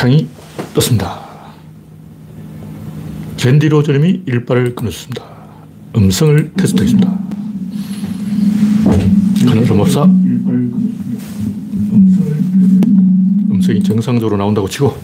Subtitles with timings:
[0.00, 0.26] 창이
[0.72, 1.20] 떴습니다.
[3.44, 5.22] 랜디 로저님이 일발을 끊었습니다.
[5.94, 7.18] 음성을 테스트했습니다.
[9.46, 10.04] 하늘은 없사.
[13.50, 14.96] 음성이 정상적으로 나온다고 치고,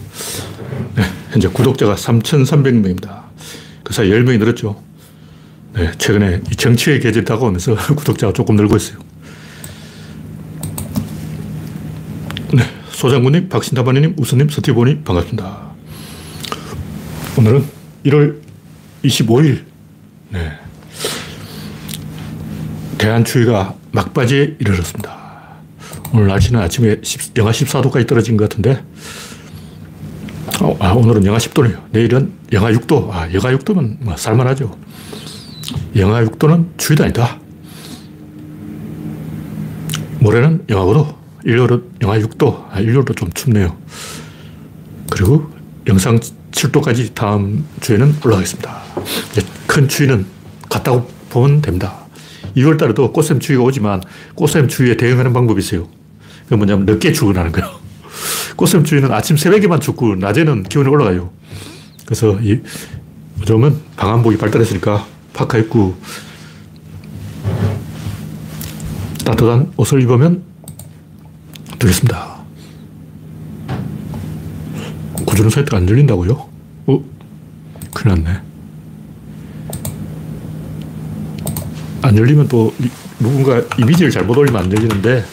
[0.95, 3.21] 네, 현재 구독자가 3,300명입니다.
[3.83, 4.81] 그 사이 10명이 늘었죠.
[5.75, 8.97] 네, 최근에 정치의 계절이 다가오면서 구독자가 조금 늘고 있어요.
[12.51, 12.63] 네,
[12.97, 15.69] 소장군님, 박신타바님, 우수님, 스티브님 반갑습니다.
[17.37, 17.63] 오늘은
[18.05, 18.41] 1월
[19.03, 19.65] 25일,
[20.31, 20.51] 네.
[22.97, 25.15] 대한추위가 막바지에 이르렀습니다.
[26.11, 28.83] 오늘 날씨는 아침에 10, 영하 14도까지 떨어진 것 같은데,
[30.59, 31.79] 어, 아, 오늘은 영하 10도네요.
[31.91, 33.11] 내일은 영하 6도.
[33.11, 34.75] 아, 영하 6도면 뭐 살만하죠.
[35.95, 37.37] 영하 6도는 추위도 아니다.
[40.19, 42.65] 모레는 영하 5도, 일요일은 영하 6도.
[42.69, 43.77] 아, 일요일도 좀 춥네요.
[45.09, 45.49] 그리고
[45.87, 46.19] 영상
[46.51, 48.81] 7도까지 다음 주에는 올라가겠습니다.
[49.65, 50.25] 큰 추위는
[50.69, 52.05] 갔다고 보면 됩니다.
[52.57, 54.01] 2월 달에도 꽃샘 추위가 오지만
[54.35, 55.87] 꽃샘 추위에 대응하는 방법이 있어요.
[56.49, 57.79] 그 뭐냐면 늦게 출근하는 거예요.
[58.57, 61.29] 꽃샘 추위는 아침 새벽에만 춥고 낮에는 기온이 올라가요.
[62.05, 62.59] 그래서 이
[63.39, 65.95] 요즘은 방한복이 발달했으니까 파카 입고
[69.23, 70.46] 따뜻한 옷을 입으면
[71.79, 72.37] 되겠습니다.
[75.25, 76.49] 구조는 사이트가 안 열린다고요?
[76.87, 77.03] 어?
[77.93, 78.41] 큰일 났네.
[82.01, 82.73] 안 열리면 또
[83.19, 85.25] 누군가 이미지를 잘못 올리면 안 열리는데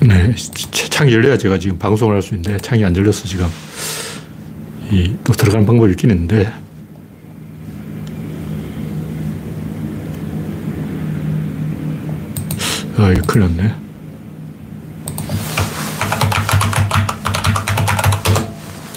[0.00, 0.34] 네,
[1.08, 3.46] 창이 열려야 제가 지금 방송을 할 수 있는데 창이 안 열려서 지금
[4.90, 6.52] 이 또 들어가는 방법이 있긴 있는데
[12.96, 13.74] 아, 이거 큰일 났네.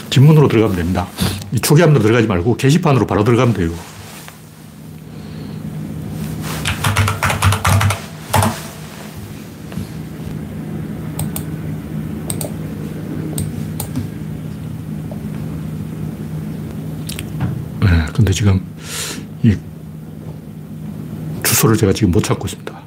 [0.10, 1.08] 뒷문으로 들어가면 됩니다.
[1.52, 3.72] 이 초기함으로 들어가지 말고 게시판으로 바로 들어가면 돼요.
[17.82, 18.62] 네, 근데 지금
[19.44, 19.56] 이
[21.62, 22.82] 주소를 제가 지금 못 찾고 있습니다.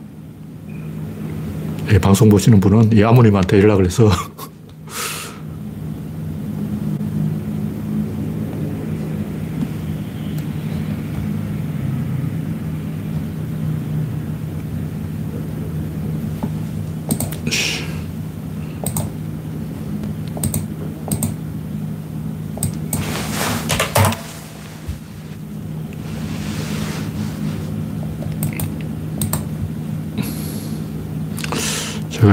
[1.92, 4.10] 예, 방송 보시는 분은 이 아모님한테 연락을 해서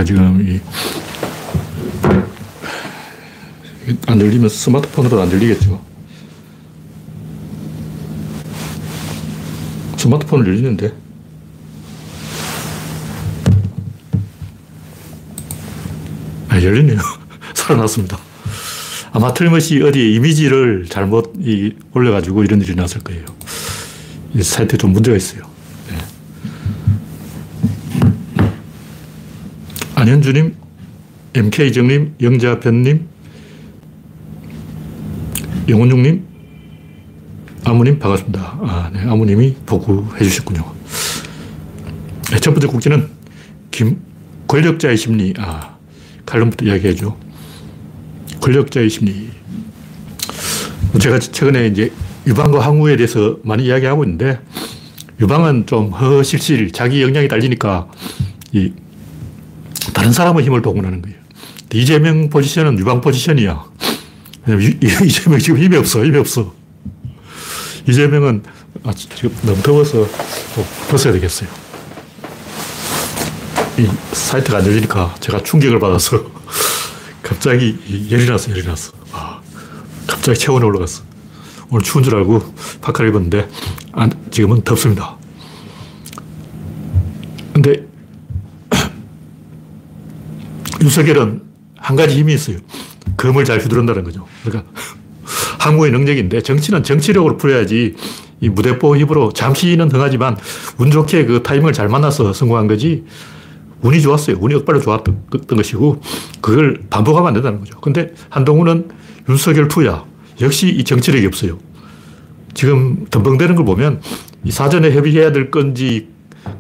[0.02, 0.60] 제가 지금 이,
[4.08, 5.82] 안 열리면 스마트폰으로 안 열리겠죠.
[9.98, 10.94] 스마트폰을 열리는데.
[16.50, 17.00] 아, 열리네요.
[17.54, 18.18] 살아났습니다.
[19.14, 23.26] 아마 틀림없이 어디 이미지를 잘못 이 올려가지고 이런 일이 났을 거예요.
[24.34, 25.44] 이 사이트에 좀 문제가 있어요.
[25.90, 25.98] 네.
[30.02, 30.56] 안현주님,
[31.36, 33.08] MK정님, 영자변님,
[35.70, 36.26] 영원중님,
[37.66, 38.42] 아무님 반갑습니다.
[38.64, 40.66] 아, 네, 아무님이 보고해 주셨군요.
[42.32, 43.10] 네, 첫 번째 국지는
[43.70, 44.02] 김,
[44.48, 45.36] 권력자의 심리.
[45.38, 45.78] 아,
[46.26, 47.16] 칼럼부터 이야기해줘.
[48.42, 49.30] 권력자의 심리.
[51.00, 51.92] 제가 최근에 이제
[52.26, 54.40] 유방과 항우에 대해서 많이 이야기하고 있는데,
[55.20, 57.88] 유방은 좀 허실실, 자기 역량이 달리니까,
[58.52, 58.74] 이,
[59.94, 61.18] 다른 사람의 힘을 동원하는 거예요.
[61.74, 63.66] 이재명 포지션은 유방 포지션이야.
[65.04, 66.54] 이재명 지금 힘이 없어, 힘이 없어.
[67.88, 68.44] 이재명은
[68.84, 70.08] 아, 지금 너무 더워서
[70.90, 71.50] 벗어야 되겠어요.
[73.78, 76.24] 이 사이트가 안 열리니까 제가 충격을 받아서
[77.24, 77.78] 갑자기
[78.10, 78.92] 열이 났어, 열이 났어.
[79.12, 79.42] 아,
[80.08, 81.04] 갑자기 체온이 올라갔어.
[81.70, 83.48] 오늘 추운 줄 알고 파카를 입었는데,
[83.94, 85.16] 아, 지금은 덥습니다.
[87.54, 87.88] 근데
[90.82, 91.42] 윤석열은
[91.78, 92.58] 한 가지 힘이 있어요.
[93.18, 94.26] 검을 잘 휘두른다는 거죠.
[94.44, 94.72] 그러니까
[95.60, 97.96] 항우의 능력인데 정치는 정치력으로 풀어야지
[98.40, 100.36] 이 무대포 힘으로 잠시는 흥하지만
[100.78, 103.04] 운 좋게 그 타이밍을 잘 만나서 성공한 거지
[103.82, 104.38] 운이 좋았어요.
[104.40, 106.02] 운이 억발로 좋았던 것이고,
[106.40, 107.80] 그걸 반복하면 안 된다는 거죠.
[107.80, 108.90] 근데 한동훈은
[109.28, 110.06] 윤석열 투야.
[110.40, 111.58] 역시 이 정치력이 없어요.
[112.54, 114.02] 지금 덤벙대는 걸 보면
[114.44, 116.10] 이 사전에 협의해야 될 건지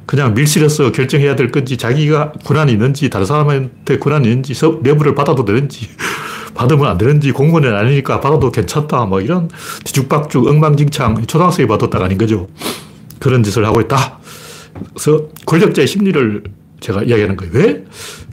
[0.05, 5.89] 그냥 밀실에서 결정해야 될 건지 자기가 권한이 있는지 다른 사람한테 권한이 있는지 내부를 받아도 되는지
[6.53, 9.49] 받으면 안 되는지 공무원이 아니니까 받아도 괜찮다 뭐 이런
[9.85, 12.47] 뒤죽박죽 엉망진창 초등학생이 딱 아닌 거죠.
[13.19, 14.19] 그런 짓을 하고 있다.
[14.93, 16.43] 그래서 권력자의 심리를
[16.79, 17.53] 제가 이야기하는 거예요.
[17.53, 17.83] 왜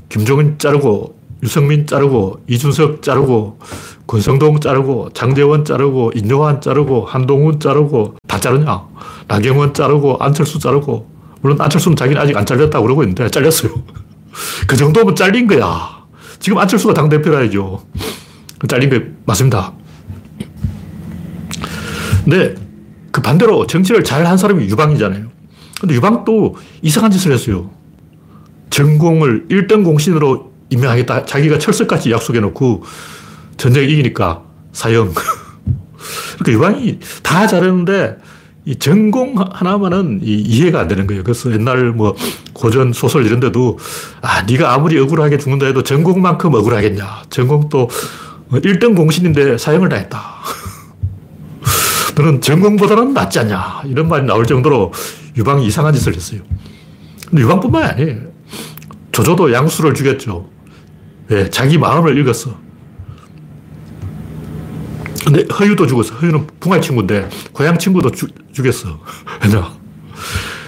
[0.08, 3.58] 김종인 자르고 유승민 자르고 이준석 자르고
[4.06, 8.86] 권성동 자르고 장재원 자르고 인요한 자르고 한동훈 자르고 다 자르냐?
[9.28, 13.72] 나경원 자르고 안철수 자르고 물론 안철수는 자기는 아직 안 잘렸다고 그러고 있는데 잘렸어요.
[14.66, 16.06] 그 정도면 잘린 거야.
[16.38, 17.84] 지금 안철수가 당대표라야죠.
[18.68, 19.72] 잘린 게 맞습니다.
[22.24, 22.54] 근데
[23.10, 25.26] 그 반대로 정치를 잘 한 사람이 유방이잖아요.
[25.80, 27.70] 근데 유방도 이상한 짓을 했어요.
[28.70, 31.24] 전공을 1등 공신으로 임명하겠다.
[31.24, 32.82] 자기가 철석같이 약속해 놓고
[33.56, 34.42] 전쟁 이기니까
[34.72, 35.14] 사형.
[36.38, 38.18] 그러니까 유방이 다 잘했는데
[38.64, 41.22] 이 전공 하나만은 이 해가 안 되는 거예요.
[41.22, 42.14] 그래서 옛날 뭐
[42.52, 43.78] 고전 소설 이런 데도
[44.20, 47.22] 아, 네가 아무리 억울하게 죽는다 해도 전공만큼 억울하겠냐.
[47.30, 47.88] 전공도
[48.50, 50.20] 1등 공신인데 사형을 당했다.
[52.16, 53.82] 너는 전공보다는 낫지 않냐.
[53.86, 54.92] 이런 말이 나올 정도로
[55.36, 56.40] 유방이 이상한 짓을 했어요.
[57.28, 58.16] 근데 유방뿐만이 아니에요.
[59.12, 60.48] 조조도 양수를 죽였죠.
[61.28, 61.48] 왜?
[61.50, 62.54] 자기 마음을 읽었어.
[65.24, 66.14] 근데 허유도 죽었어.
[66.14, 68.26] 허유는 붕아 친구인데 고향 친구도 주,
[68.58, 69.00] 죽였어.
[69.44, 69.72] 왜냐?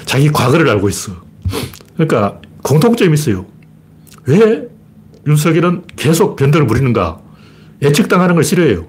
[0.04, 1.12] 자기 과거를 알고 있어.
[1.94, 3.46] 그러니까 공통점이 있어요.
[4.26, 4.69] 왜
[5.26, 7.20] 윤석열은 계속 변덕을 부리는가?
[7.82, 8.87] 예측당하는 걸 싫어해요.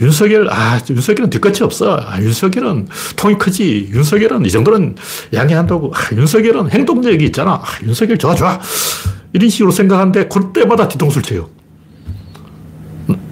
[0.00, 1.96] 윤석열, 아, 윤석열은 뒤끝이 없어.
[1.96, 3.90] 아, 윤석열은 통이 크지.
[3.92, 4.96] 윤석열은 이 정도는
[5.32, 5.92] 양해한다고.
[5.94, 7.54] 아, 윤석열은 행동력이 있잖아.
[7.54, 8.58] 아, 윤석열 좋아, 좋아.
[9.32, 11.50] 이런 식으로 생각하는데 그때마다 뒤통수를 쳐요.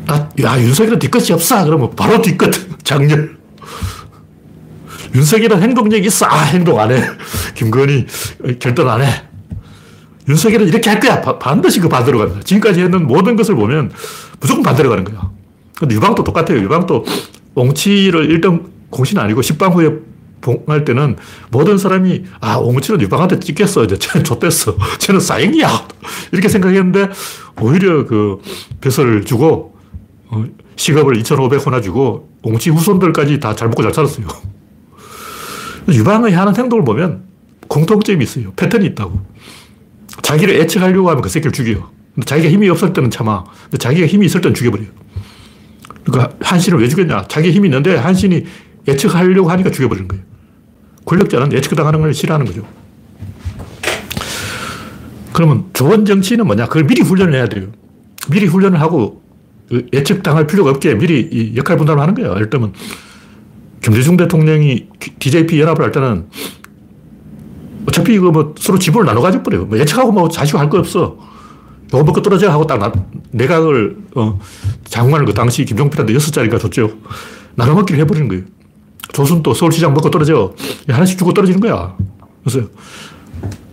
[0.06, 1.64] 나, 야, 윤석열은 뒤끝이 없어.
[1.64, 2.50] 그러면 바로 뒤끝.
[2.84, 3.40] 장렬.
[5.15, 6.27] 윤석열은 행동력이 있어.
[6.27, 7.03] 아, 행동 안 해.
[7.55, 8.07] 김건희
[8.59, 9.09] 결단 안 해.
[10.29, 11.21] 윤석열은 이렇게 할 거야.
[11.21, 12.41] 바, 반드시 그 반대로 갑니다.
[12.45, 13.91] 지금까지 했는 모든 것을 보면
[14.41, 15.31] 무조건 반대로 가는 거야.
[15.79, 16.59] 근데 유방도 똑같아요.
[16.61, 17.05] 유방도
[17.55, 19.91] 옹치를 1등 공신 아니고 10방 후에
[20.41, 21.17] 봉할 때는
[21.51, 23.85] 모든 사람이 아, 옹치는 유방한테 찍겠어.
[23.85, 24.77] 이제 쟤는 좆됐어.
[24.99, 25.89] 쟤는 사행이야.
[26.33, 27.09] 이렇게 생각했는데
[27.61, 28.41] 오히려 그
[28.81, 29.75] 벼슬을 주고
[30.29, 30.45] 어,
[30.77, 34.27] 시급을 2,500호나 주고 옹치 후손들까지 다 잘 먹고 잘 살았어요.
[35.95, 37.23] 유방의 하는 행동을 보면
[37.69, 38.53] 공통점이 있어요.
[38.55, 39.21] 패턴이 있다고.
[40.23, 41.91] 자기를 애측하려고 하면 그 새끼를 죽여요.
[42.15, 43.45] 근데 자기가 힘이 없을 때는 참아.
[43.65, 44.89] 근데 자기가 힘이 있을 때는 죽여버려요.
[46.05, 47.27] 그러니까 한신을 왜 죽였냐.
[47.29, 48.45] 자기 힘이 있는데 한신이
[48.89, 50.25] 예측하려고 하니까 죽여버리는 거예요.
[51.05, 52.67] 권력자는 예측당하는 걸 싫어하는 거죠.
[55.33, 56.67] 그러면 좋은 정치는 뭐냐?
[56.67, 57.69] 그걸 미리 훈련을 해야 돼요.
[58.31, 59.23] 미리 훈련을 하고
[59.69, 62.35] 그 예측당할 필요가 없게 미리 역할 분담을 하는 거예요.
[62.35, 62.73] 예를 들면,
[63.81, 64.88] 김대중 대통령이
[65.19, 66.27] DJP 연합을 할 때는
[67.87, 69.65] 어차피 이거 뭐 서로 지분을 나눠 가져 버려요.
[69.65, 71.17] 뭐 예측하고 뭐 자시고 할거 없어.
[71.93, 72.93] 요거 먹고 떨어져 하고 딱 나,
[73.32, 74.38] 내각을, 어,
[74.85, 76.93] 장관을 그 당시 김종필한테 여섯 자리가 줬죠.
[77.56, 78.44] 나눠 먹기를 해버리는 거예요.
[79.13, 80.55] 조순도 서울시장 먹고 떨어져.
[80.89, 81.96] 하나씩 주고 떨어지는 거야.
[82.44, 82.69] 그래서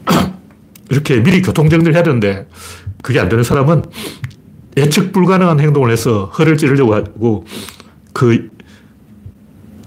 [0.89, 2.47] 이렇게 미리 교통정리를 해야 되는데
[3.03, 3.83] 그게 안 되는 사람은
[4.77, 7.45] 예측 불가능한 행동을 해서 허를 찌르려고 하고
[8.13, 8.49] 그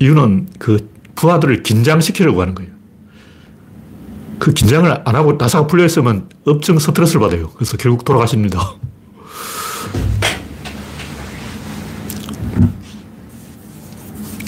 [0.01, 2.71] 이유는 그 부하들을 긴장시키려고 하는 거예요.
[4.39, 7.51] 그 긴장을 안 하고 나사가 풀려 있으면 엄청 스트레스를 받아요.
[7.51, 8.75] 그래서 결국 돌아가십니다.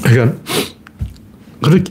[0.02, 0.38] 그러니까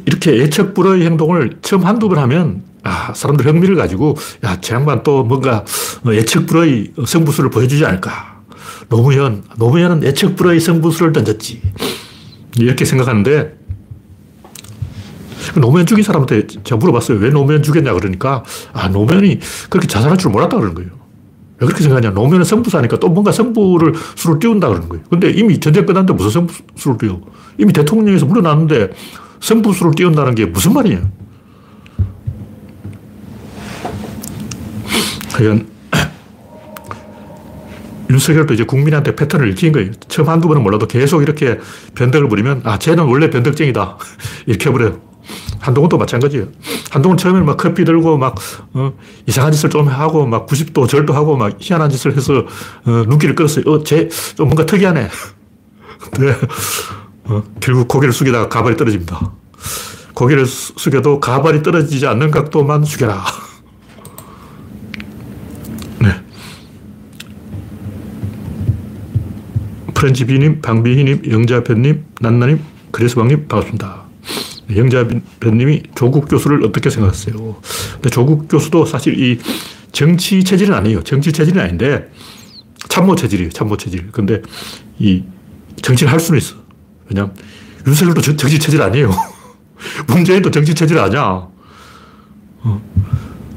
[0.05, 5.03] 이렇게 예측 불허의 행동을 처음 한두 번 하면 아, 사람들 흥미를 가지고 야, 저 양반
[5.03, 5.63] 또 뭔가
[6.07, 8.41] 예측 불허의 성부수를 보여주지 않을까.
[8.89, 11.61] 노무현, 노무현은 예측 불허의 성부수를 던졌지.
[12.57, 13.57] 이렇게 생각하는데,
[15.55, 17.17] 노무현 죽인 사람한테 제가 물어봤어요.
[17.19, 18.43] 왜 노무현 죽였냐 그러니까,
[18.73, 19.39] 아, 노무현이
[19.69, 20.91] 그렇게 자살할 줄 몰랐다 그러는 거예요.
[21.59, 22.11] 왜 그렇게 생각하냐.
[22.11, 25.03] 노무현은 성부사니까 또 뭔가 성부를 수를 띄운다 그러는 거예요.
[25.09, 27.21] 근데 이미 전쟁 끝났는데 무슨 성부수를 띄워.
[27.59, 28.89] 이미 대통령에서 물러났는데
[29.39, 31.07] 성부수를 띄운다는 게 무슨 말이에요.
[35.33, 35.67] 하여간
[38.11, 39.91] 윤석열도 이제 국민한테 패턴을 읽힌 거예요.
[40.07, 41.59] 처음 한두 번은 몰라도 계속 이렇게
[41.95, 43.97] 변덕을 부리면, 아, 쟤는 원래 변덕쟁이다.
[44.45, 44.99] 이렇게 해버려요.
[45.59, 46.47] 한동훈도 마찬가지예요.
[46.89, 48.35] 한동훈 처음에는 막 커피 들고 막,
[48.73, 48.93] 어,
[49.27, 52.45] 이상한 짓을 좀 하고 막 90도 절도 하고 막 희한한 짓을 해서,
[52.85, 53.63] 어, 눈길을 끌었어요.
[53.67, 55.07] 어, 쟤 좀 뭔가 특이하네.
[56.19, 56.35] 네.
[57.25, 59.31] 어, 결국 고개를 숙이다가 가발이 떨어집니다.
[60.15, 63.23] 고개를 숙여도 가발이 떨어지지 않는 각도만 숙여라.
[70.01, 74.01] 프렌치비님, 방비희님, 영자편님, 난나님, 그레스방님 반갑습니다.
[74.75, 77.55] 영자편님이 조국 교수를 어떻게 생각하세요?
[77.93, 79.37] 근데 조국 교수도 사실 이
[79.91, 81.03] 정치 체질은 아니에요.
[81.03, 82.09] 정치 체질은 아닌데
[82.89, 83.51] 참모 체질이에요.
[83.51, 84.11] 참모 체질.
[84.11, 84.41] 근데
[84.97, 85.23] 이
[85.83, 86.55] 정치를 할 수는 있어.
[87.07, 87.35] 왜냐면
[87.85, 89.11] 윤석열도 정치 체질 아니에요.
[90.07, 91.47] 문재인도 정치 체질 아니야.
[92.63, 92.81] 어.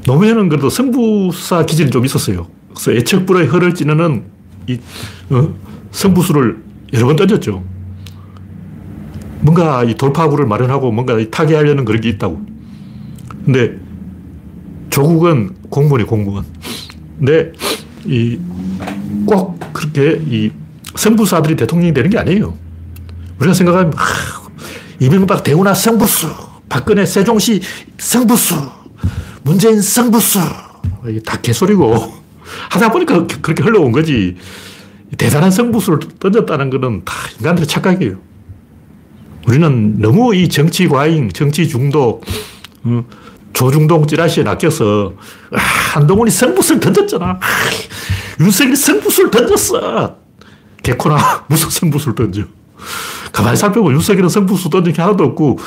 [0.05, 2.47] 노무현은 그래도 승부사 기질이 좀 있었어요.
[2.69, 4.25] 그래서 애척불의 허를 찌르는
[4.67, 4.79] 이
[5.31, 5.65] 어?
[5.95, 7.63] 승부수를 여러 번 던졌죠.
[9.41, 12.45] 뭔가 이 돌파구를 마련하고 뭔가 타개하려는 그런 게 있다고.
[13.45, 13.77] 근데
[14.89, 16.45] 조국은 공무원이 공무원.
[17.19, 17.51] 근데
[18.05, 18.39] 이
[19.25, 20.51] 꼭 그렇게 이
[20.95, 22.57] 승부사들이 대통령이 되는 게 아니에요.
[23.39, 24.03] 우리가 생각하면 아,
[24.99, 26.29] 이명박 대우나 승부수,
[26.69, 27.61] 박근혜 세종시
[27.97, 28.55] 승부수,
[29.43, 30.39] 문재인 승부수
[31.09, 32.13] 이게 다 개소리고
[32.69, 34.37] 하다 보니까 그렇게 흘러온 거지.
[35.17, 38.17] 대단한 승부수를 던졌다는 것은 다 인간들의 착각이에요.
[39.47, 42.23] 우리는 너무 이 정치 과잉, 정치 중독,
[42.83, 43.05] 어,
[43.53, 45.13] 조중동 찌라시에 낚여서
[45.51, 47.25] 아, 한동훈이 승부수를 던졌잖아.
[47.25, 47.39] 아,
[48.39, 50.17] 윤석열이 승부수를 던졌어.
[50.83, 52.43] 개코나 무슨 승부수를 던져.
[53.31, 55.59] 가만히 살펴보면 윤석열은 승부수 던진 게 하나도 없고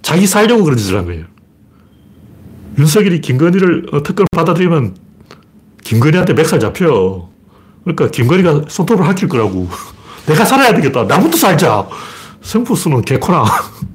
[0.00, 1.24] 자기 살려고 그런 짓을 한 거예요.
[2.78, 4.96] 윤석열이 김건희를 어, 특검 받아들이면
[5.82, 7.31] 김건희한테 맥살 잡혀.
[7.84, 9.68] 그러니까 김건희가 손톱을 할킬 거라고.
[10.26, 11.04] 내가 살아야 되겠다.
[11.04, 11.86] 나부터 살자.
[12.42, 13.44] 승부수는 개코나.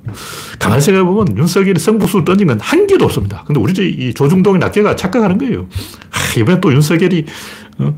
[0.60, 3.44] 가만히 생각해보면 윤석열이 승부수를 던진 건 한 개도 없습니다.
[3.46, 5.68] 근데 우리 이 조중동의 낱개가 착각하는 거예요.
[6.12, 7.26] 아, 이번에 또 윤석열이
[7.80, 7.94] 어?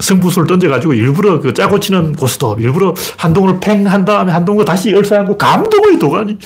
[0.00, 5.36] 승부수를 던져가지고 일부러 그 짜고 치는 고스톱, 일부러 한동을 팽 한 다음에 한동을 다시 열사하고
[5.38, 6.38] 감동의 도가니.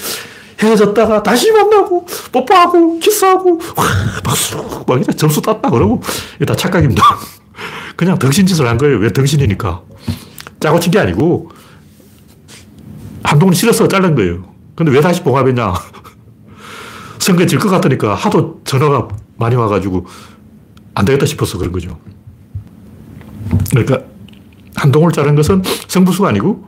[0.61, 3.85] 헤어졌다가 다시 만나고, 뽀뽀하고, 키스하고, 와,
[4.25, 4.57] 박수,
[4.89, 6.03] 막 이래 점수 땄다 그러고,
[6.35, 7.01] 이게 다 착각입니다.
[7.97, 8.99] 그냥 덩신짓을 한 거예요.
[8.99, 9.83] 왜 덩신이니까.
[10.61, 11.51] 짜고 친 게 아니고,
[13.23, 14.45] 한동훈이 싫어서 자른 거예요.
[14.75, 15.75] 근데 왜 다시 봉합했냐?
[17.19, 20.07] 선거에 질 것 같으니까 하도 전화가 많이 와가지고,
[20.95, 21.99] 안 되겠다 싶어서 그런 거죠.
[23.71, 24.01] 그러니까,
[24.77, 26.67] 한동훈을 자른 것은 성부수가 아니고,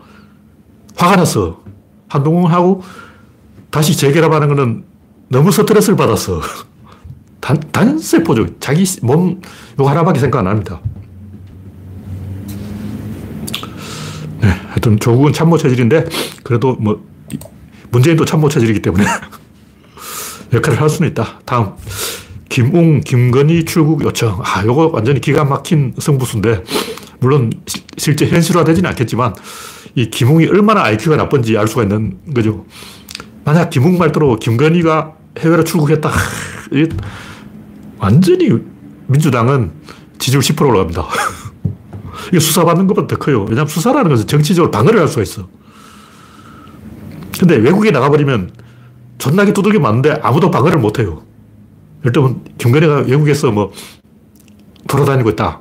[0.97, 1.63] 화가 났어.
[2.09, 2.83] 한동훈하고
[3.71, 4.85] 다시 재결합하는 것은
[5.29, 6.41] 너무 스트레스를 받았어.
[7.41, 8.59] 단, 단세포죠.
[8.61, 9.41] 자기 몸,
[9.81, 10.81] 요 하나밖에 생각 안 합니다.
[14.41, 16.05] 네, 하여튼 조국은 참모 체질인데,
[16.45, 17.05] 그래도 뭐,
[17.91, 19.05] 문재인도 참모 체질이기 때문에
[20.53, 21.41] 역할을 할 수는 있다.
[21.45, 21.73] 다음.
[22.49, 24.41] 김웅, 김건희 출국 요청.
[24.45, 26.65] 아, 요거 완전히 기가 막힌 승부수인데,
[27.21, 29.35] 물론 시, 실제 현실화되지는 않겠지만,
[29.95, 32.67] 이 김웅이 얼마나 IQ가 나쁜지 알 수가 있는 거죠.
[33.45, 36.11] 만약 김웅 말대로 김건희가 해외로 출국했다.
[38.01, 38.51] 완전히
[39.07, 39.73] 민주당은
[40.19, 41.07] 지지율 10% 올라갑니다.
[42.29, 43.43] 이게 수사받는 것보다 더 커요.
[43.43, 45.49] 왜냐하면 수사라는 것은 정치적으로 방어를 할 수가 있어.
[47.39, 48.53] 근데 외국에 나가버리면
[49.19, 51.23] 존나게 두들겨 맞는데 아무도 방어를 못 해요.
[52.01, 53.73] 예를 들면, 김건희가 외국에서 뭐
[54.89, 55.61] 돌아다니고 있다.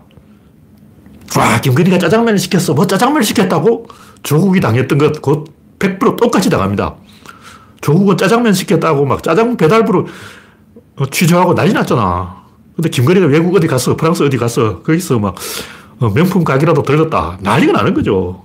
[1.38, 2.74] 와, 김건희가 짜장면을 시켰어.
[2.74, 3.88] 뭐 짜장면을 시켰다고?
[4.24, 6.96] 조국이 당했던 것, 곧 100% 똑같이 당합니다.
[7.82, 10.06] 조국은 짜장면 시켰다고 막 짜장 배달부를 어,
[11.08, 12.44] 취조하고 난리 났잖아.
[12.76, 13.96] 근데 김건희가 외국 어디 갔어.
[13.96, 14.82] 프랑스 어디 갔어.
[14.82, 15.36] 거기서 막
[16.00, 17.38] 어, 명품 가게라도 들렸다.
[17.42, 18.44] 난리가 나는 거죠.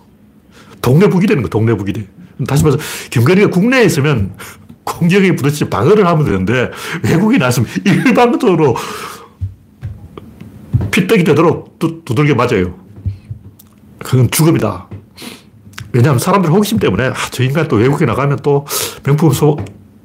[0.81, 2.07] 동네 북이 되는 거, 동네 북이 돼.
[2.47, 4.35] 다시 말해서 김건희가 국내에 있으면
[4.85, 6.71] 공격에 부딪히 방어를 하면 되는데
[7.03, 8.77] 외국에 나서면 일방적으로
[10.91, 12.75] 피떡이 되도록 두, 두들겨 맞아요.
[13.99, 14.89] 그건 죽음이다.
[15.93, 18.67] 왜냐하면 사람들 호기심 때문에 아, 저 인간 또 외국에 나가면 또
[19.05, 19.57] 명품 소,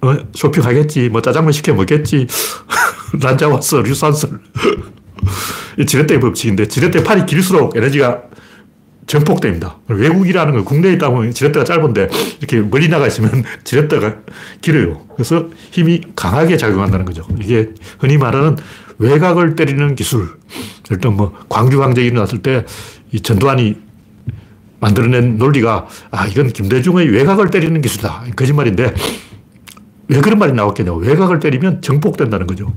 [0.02, 2.28] 어, 쇼핑하겠지, 뭐 짜장면 시켜 먹겠지,
[3.20, 4.30] 난자 왔어, 류산슬.
[5.78, 8.22] 이 지렛대 법칙인데 지렛대 팔이 길수록 에너지가
[9.08, 9.78] 전폭됩니다.
[9.88, 14.18] 외국이라는 건 국내에 있다 보면 지렛대가 짧은데 이렇게 멀리 나가 있으면 지렛대가
[14.62, 15.02] 길어요.
[15.16, 17.26] 그래서 힘이 강하게 작용한다는 거죠.
[17.42, 18.58] 이게 흔히 말하는
[19.00, 20.30] 외곽을 때리는 기술.
[20.92, 22.66] 일단 뭐 광주 강쟁이 일어났을 때
[23.12, 23.76] 이 전두환이
[24.80, 28.26] 만들어낸 논리가 아 이건 김대중의 외곽을 때리는 기술이다.
[28.36, 28.94] 거짓말인데
[30.10, 30.94] 왜 그런 말이 나왔겠냐.
[30.94, 32.74] 외곽을 때리면 정폭된다는 거죠.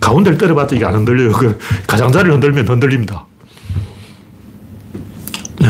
[0.00, 1.32] 가운데를 때려봤자 이게 안 흔들려요.
[1.32, 3.26] 그 가장자리를 흔들면 흔들립니다.
[5.60, 5.68] 네.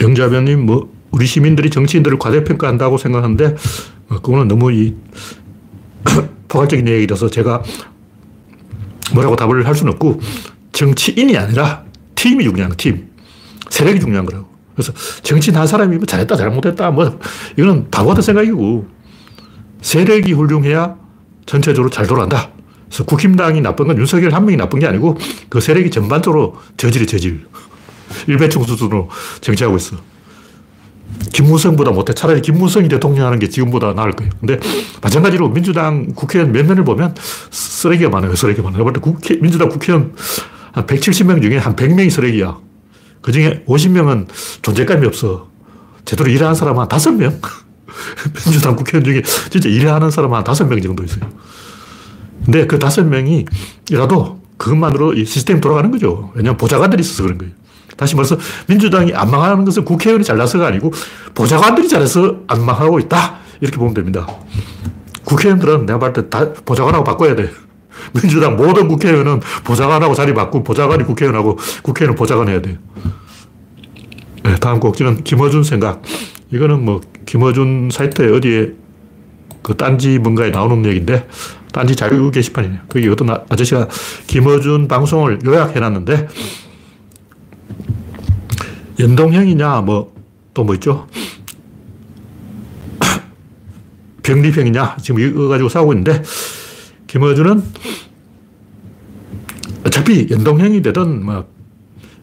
[0.00, 3.54] 영자변님, 뭐, 우리 시민들이 정치인들을 과대평가한다고 생각하는데,
[4.08, 4.96] 어, 그거는 너무 이
[6.48, 7.62] 포괄적인 얘기라서 제가
[9.12, 10.20] 뭐라고 답을 할 수는 없고,
[10.72, 13.10] 정치인이 아니라 팀이 중요한 거, 팀.
[13.68, 14.53] 세력이 중요한 거라고.
[14.74, 17.18] 그래서 정치인 한 사람이 뭐 잘했다, 잘못했다, 뭐,
[17.56, 18.86] 이거는 바보 같은 생각이고,
[19.82, 20.96] 세력이 훌륭해야
[21.46, 22.50] 전체적으로 잘 돌아간다.
[22.88, 27.46] 그래서 국힘당이 나쁜 건 윤석열 한 명이 나쁜 게 아니고 그 세력이 전반적으로 저질이 저질.
[28.28, 29.96] 일배충 수준으로 정치하고 있어.
[31.32, 32.14] 김무성보다 못해.
[32.14, 34.32] 차라리 김무성이 대통령 하는 게 지금보다 나을 거예요.
[34.40, 34.58] 근데
[35.02, 37.14] 마찬가지로 민주당 국회의원 몇 면을 보면
[37.50, 38.34] 쓰레기가 많아요.
[38.34, 38.84] 쓰레기가 많아요.
[39.00, 40.14] 국회, 민주당 국회의원
[40.72, 42.56] 한 170명 중에 한 100명이 쓰레기야.
[43.24, 44.26] 그 중에 50명은
[44.60, 45.48] 존재감이 없어.
[46.04, 47.40] 제대로 일하는 사람 한 5명?
[48.44, 51.24] 민주당 국회의원 중에 진짜 일하는 사람 한 5명 정도 있어요.
[52.44, 56.32] 근데 그 5명이라도 그것만으로 이 시스템이 돌아가는 거죠.
[56.34, 57.54] 왜냐하면 보좌관들이 있어서 그런 거예요.
[57.96, 60.92] 다시 말해서 민주당이 안 망하는 것은 국회의원이 잘나서가 아니고
[61.34, 63.38] 보좌관들이 잘해서 안 망하고 있다.
[63.62, 64.26] 이렇게 보면 됩니다.
[65.24, 67.50] 국회의원들은 내가 봤을 때 다 보좌관하고 바꿔야 돼.
[68.12, 72.78] 민주당 모든 국회의원은 보좌관하고 자리 바꾸고 보좌관이 국회의원하고 국회의원은 보좌관 해야 돼
[74.54, 76.00] 네, 다음 곡지는 김어준 생각.
[76.52, 78.72] 이거는 뭐 김어준 사이트에 어디에
[79.64, 81.26] 그 딴지 뭔가에 나오는 얘기인데
[81.72, 82.82] 딴지 자유 게시판이네요.
[82.88, 83.88] 거기 어떤 아저씨가
[84.28, 86.28] 김어준 방송을 요약해 놨는데
[89.00, 90.14] 연동형이냐, 뭐,
[90.54, 91.08] 또 뭐 있죠?
[94.22, 96.22] 병리병이냐, 지금 이거 가지고 싸우고 있는데,
[97.08, 97.60] 김어준은
[99.84, 101.44] 어차피 연동형이 되든, 뭐,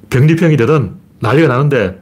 [0.10, 2.01] 병리병이 되든 난리가 나는데,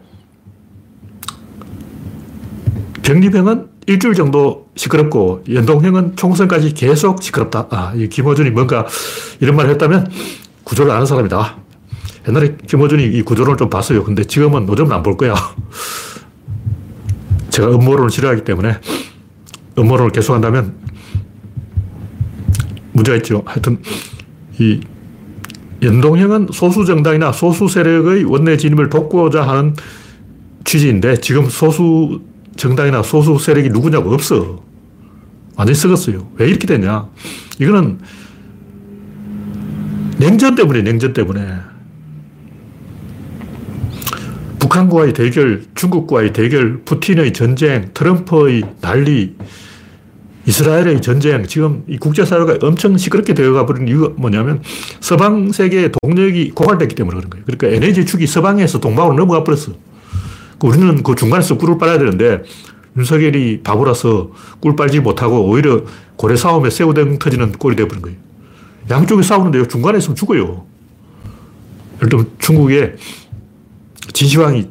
[3.09, 7.65] 병리병은 일주일 정도 시끄럽고, 연동형은 총선까지 계속 시끄럽다.
[7.71, 8.85] 아, 이 김어준이 뭔가
[9.39, 10.11] 이런 말을 했다면
[10.63, 11.57] 구조를 아는 사람이다.
[12.27, 14.03] 옛날에 김호준이 이 구조론을 좀 봤어요.
[14.03, 15.33] 근데 지금은 요즘은 안 볼 거야.
[17.49, 18.77] 제가 음모론을 싫어하기 때문에
[19.79, 20.75] 음모론을 계속한다면
[22.91, 23.41] 문제가 있죠.
[23.47, 23.79] 하여튼
[24.59, 24.81] 이
[25.81, 29.73] 연동형은 소수 정당이나 소수 세력의 원내 진입을 돕고자 하는
[30.63, 32.21] 취지인데 지금 소수
[32.59, 34.61] 정당이나 소수 세력이 누구냐고 없어.
[35.55, 36.29] 완전히 썩었어요.
[36.35, 37.07] 왜 이렇게 되냐.
[37.57, 37.99] 이거는
[40.17, 41.41] 냉전 때문에, 냉전 때문에.
[44.59, 49.35] 북한과의 대결, 중국과의 대결, 푸틴의 전쟁, 트럼프의 난리,
[50.45, 54.61] 이스라엘의 전쟁, 지금 이 국제사회가 엄청 시끄럽게 되어가 버린 이유가 뭐냐면
[54.99, 57.45] 서방 세계의 동력이 고갈됐기 때문에 그런 거예요.
[57.45, 59.73] 그러니까 에너지 축이 서방에서 동방으로 넘어가 버렸어.
[60.59, 62.43] 그 우리는 그 중간에서 꿀을 빨아야 되는데
[62.97, 65.83] 윤석열이 바보라서 꿀 빨지 못하고 오히려
[66.15, 68.17] 고래 싸움에 새우등 터지는 꼴이 되어버린 거예요.
[68.89, 70.65] 양쪽이 싸우는데 중간에 있으면 죽어요.
[71.97, 72.95] 예를 들면 중국에
[74.13, 74.67] 진시황이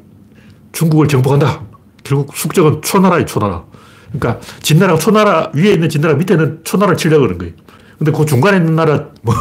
[0.72, 1.62] 중국을 정복한다.
[2.04, 3.64] 결국 숙적은 초나라의 초나라.
[4.12, 7.52] 그러니까 진나라가 초나라 위에 있는 진나라 밑에는 초나라를 치려고 그런 거예요.
[7.98, 9.34] 근데 그 중간에 있는 나라, 뭐,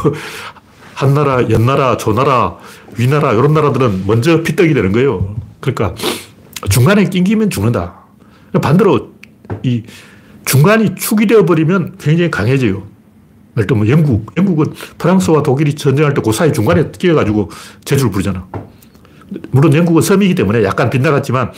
[0.93, 2.57] 한나라, 연나라, 조나라,
[2.97, 5.35] 위나라, 이런 나라들은 먼저 피떡이 되는 거예요.
[5.59, 5.93] 그러니까
[6.69, 7.95] 중간에 낑기면 죽는다.
[8.61, 9.11] 반대로
[9.63, 9.83] 이
[10.45, 12.83] 중간이 축이 되어버리면 굉장히 강해져요.
[13.57, 14.31] 예를 들면 영국.
[14.37, 14.67] 영국은
[14.97, 17.49] 프랑스와 독일이 전쟁할 때 그 사이 중간에 끼어가지고
[17.85, 18.47] 제주를 부르잖아.
[19.51, 21.51] 물론 영국은 섬이기 때문에 약간 빗나갔지만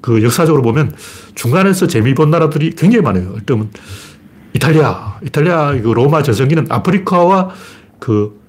[0.00, 0.94] 그 역사적으로 보면
[1.34, 3.34] 중간에서 재미 본 나라들이 굉장히 많아요.
[3.36, 3.70] 일단
[4.54, 7.50] 이탈리아, 이탈리아 그 로마 전성기는 아프리카와
[7.98, 8.40] 그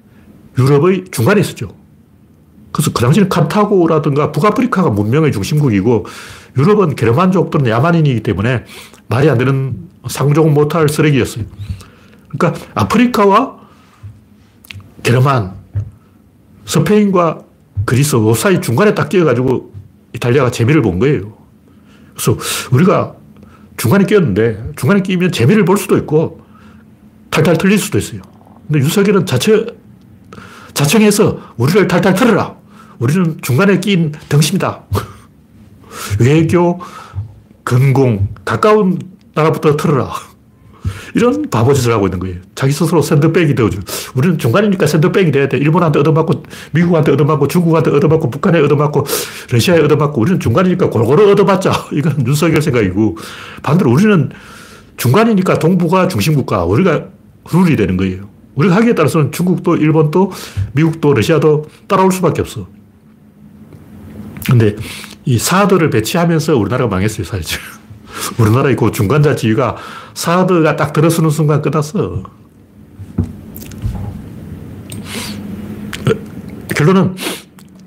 [0.58, 1.68] 유럽의 중간에 있었죠.
[2.74, 6.06] 그래서 그 당시는 카타고라든가 북아프리카가 문명의 중심국이고
[6.58, 8.64] 유럽은 게르만족들은 야만인이기 때문에
[9.06, 9.76] 말이 안 되는
[10.08, 11.44] 상종 못할 쓰레기였어요.
[12.28, 13.58] 그러니까 아프리카와
[15.04, 15.52] 게르만,
[16.64, 17.42] 스페인과
[17.84, 19.72] 그리스 그 사이 중간에 딱 끼어가지고
[20.12, 21.32] 이탈리아가 재미를 본 거예요.
[22.12, 22.36] 그래서
[22.72, 23.14] 우리가
[23.76, 26.40] 중간에 끼었는데 중간에 끼면 재미를 볼 수도 있고
[27.30, 28.20] 탈탈 틀릴 수도 있어요.
[28.66, 29.64] 근데 윤석열은 자체,
[30.72, 32.63] 자청해서 우리를 탈탈 틀어라.
[32.98, 34.82] 우리는 중간에 끼인 덩심이다.
[36.20, 36.80] 외교,
[37.64, 38.98] 건공, 가까운
[39.34, 40.12] 나라부터 틀어라.
[41.14, 42.36] 이런 바보짓을 하고 있는 거예요.
[42.54, 43.78] 자기 스스로 샌드백이 되어줘.
[44.14, 45.56] 우리는 중간이니까 샌드백이 돼야 돼.
[45.58, 49.06] 일본한테 얻어맞고, 미국한테 얻어맞고, 중국한테 얻어맞고, 북한에 얻어맞고,
[49.50, 51.86] 러시아에 얻어맞고, 우리는 중간이니까 골고루 얻어맞자.
[51.94, 53.16] 이건 윤석열 생각이고,
[53.62, 54.30] 반대로 우리는
[54.96, 57.06] 중간이니까 동북아 중심국가, 우리가
[57.52, 58.28] 룰이 되는 거예요.
[58.56, 60.32] 우리가 하기에 따라서는 중국도, 일본도,
[60.72, 62.66] 미국도, 러시아도 따라올 수밖에 없어.
[64.46, 64.76] 근데
[65.24, 67.60] 이 사들을 배치하면서 우리나라가 망했어요, 사실.
[68.38, 69.76] 우리나라의 그 중간자 지위가
[70.14, 72.22] 사드가 딱 들어서는 순간 끝났어.
[76.74, 77.14] 결론은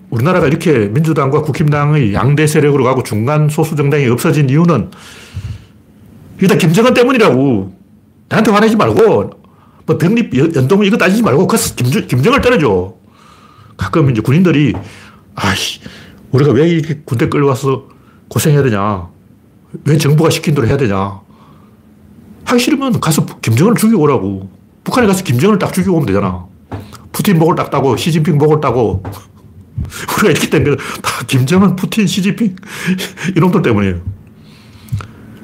[0.10, 4.90] 우리나라가 이렇게 민주당과 국힘당의 양대 세력으로 가고 중간 소수 정당이 없어진 이유는
[6.38, 7.76] 이게 다 김정은 때문이라고.
[8.30, 9.30] 나한테 화내지 말고,
[9.86, 12.94] 뭐 병립, 연동 이거 따지지 말고, 그 김정, 김정을 때려줘.
[13.78, 14.74] 가끔 이제 군인들이,
[15.36, 15.56] 아이,
[16.32, 17.88] 우리가 왜 이렇게 군대 끌려와서
[18.30, 19.08] 고생해야 되냐.
[19.86, 21.22] 왜 정부가 시킨 대로 해야 되냐.
[22.46, 24.50] 하기 싫으면 가서 김정은을 죽이고 오라고.
[24.84, 26.46] 북한에 가서 김정은을 딱 죽이고 오면 되잖아.
[27.12, 29.04] 푸틴 목을 딱 따고 시진핑 목을 따고
[30.18, 32.56] 우리가 이렇게 된 거는 다 김정은, 푸틴, 시진핑
[33.36, 34.02] 이놈들 때문이에요.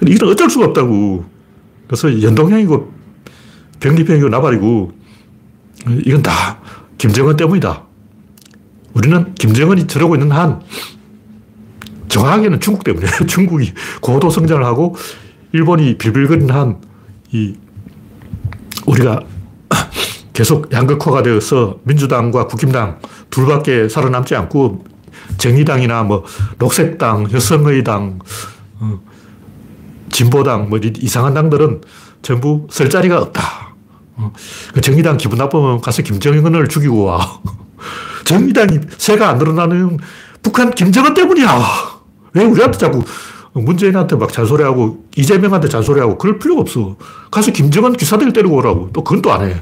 [0.08, 1.26] 이건 어쩔 수가 없다고.
[1.88, 2.93] 그래서 연동형이고
[3.80, 4.91] 병리병이고 나발이고
[6.06, 6.60] 이건 다
[6.98, 7.84] 김정은 때문이다.
[8.93, 10.62] 우리는 김정은이 저러고 있는 한
[12.10, 13.12] 정확하게는 중국 때문이에요.
[13.27, 14.95] 중국이 고도 성장을 하고
[15.51, 16.93] 일본이 빌빌거리는 한
[17.34, 17.56] 이
[18.86, 19.21] 우리가
[20.34, 22.99] 계속 양극화가 되어서 민주당과 국힘당
[23.32, 24.86] 둘밖에 살아남지 않고
[25.38, 26.23] 정의당이나 뭐
[26.60, 28.19] 녹색당, 여성의당,
[28.79, 28.99] 어,
[30.12, 31.82] 진보당, 뭐 이상한 당들은
[32.21, 33.73] 전부 설 자리가 없다.
[34.15, 34.32] 어,
[34.73, 37.41] 그 정의당 기분 나쁘면 가서 김정은을 죽이고 와.
[38.26, 39.98] 정의당이 새가 안 늘어나는
[40.41, 41.62] 북한 김정은 때문이야.
[42.34, 43.04] 왜 우리한테 자꾸
[43.54, 46.98] 문재인한테 막 잔소리하고 이재명한테 잔소리하고 그럴 필요가 없어.
[47.30, 48.89] 가서 김정은 기사들 때리고 오라고.
[48.93, 49.62] 또 그건 또 안 해.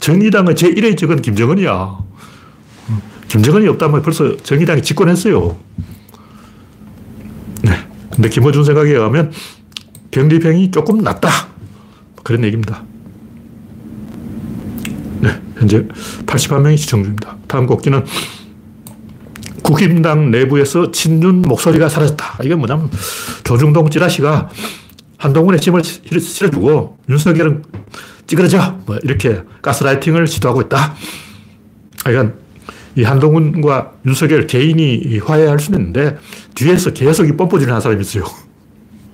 [0.00, 1.98] 정의당의 제1의 적은 김정은이야.
[3.28, 5.56] 김정은이 없다면 벌써 정의당이 집권했어요.
[7.62, 7.72] 네.
[8.14, 9.32] 근데 김어준 생각에 의하면
[10.10, 11.30] 병리병이 조금 낫다.
[12.22, 12.84] 그런 얘기입니다.
[15.22, 15.40] 네.
[15.56, 15.86] 현재
[16.26, 17.36] 81명이 시청 중입니다.
[17.46, 18.04] 다음 곡기는
[19.62, 22.40] 국힘당 내부에서 친윤 목소리가 사라졌다.
[22.42, 22.90] 이게 뭐냐면
[23.44, 24.50] 조중동 찌라시가
[25.18, 27.62] 한동훈의 짐을 실어주고 윤석열은
[28.26, 28.78] 찌그러져.
[28.84, 30.96] 뭐 이렇게 가스라이팅을 시도하고 있다.
[32.04, 32.34] 그러니까
[32.96, 36.18] 이 한동훈과 윤석열 개인이 화해할 수는 있는데
[36.56, 38.24] 뒤에서 계속 이 뻔뻔질을 하는 사람이 있어요.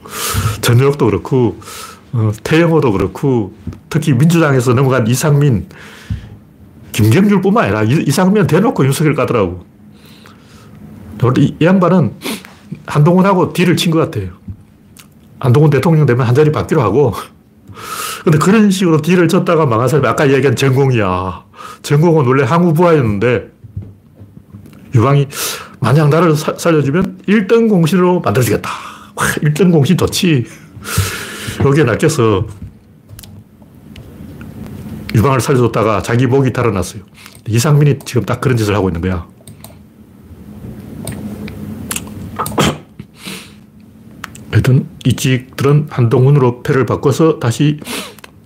[0.62, 1.60] 전역도 그렇고
[2.12, 3.54] 어, 태영호도 그렇고
[3.90, 5.68] 특히 민주당에서 넘어간 이상민,
[6.92, 9.64] 김경률뿐만 아니라 이상민 대놓고 윤석열 까더라고.
[11.38, 12.12] 이, 이 양반은
[12.86, 14.30] 한동훈하고 딜을 친 것 같아요.
[15.40, 17.12] 한동훈 대통령 되면 한 자리 받기로 하고.
[18.24, 21.44] 근데 그런 식으로 딜을 쳤다가 망한 사람이 아까 이야기한 전공이야.
[21.82, 23.52] 전공은 원래 항우부하였는데
[24.94, 25.28] 유방이
[25.80, 28.68] 만약 나를 사, 살려주면 1등 공신으로 만들어주겠다.
[29.14, 30.44] 와, 1등 공신 좋지.
[31.64, 32.46] 여기에 낚여서
[35.14, 37.02] 유방을 살려줬다가 자기 목이 달아났어요.
[37.48, 39.26] 이상민이 지금 딱 그런 짓을 하고 있는 거야.
[44.52, 47.80] 하여튼 이직들은 한동훈으로 패를 바꿔서 다시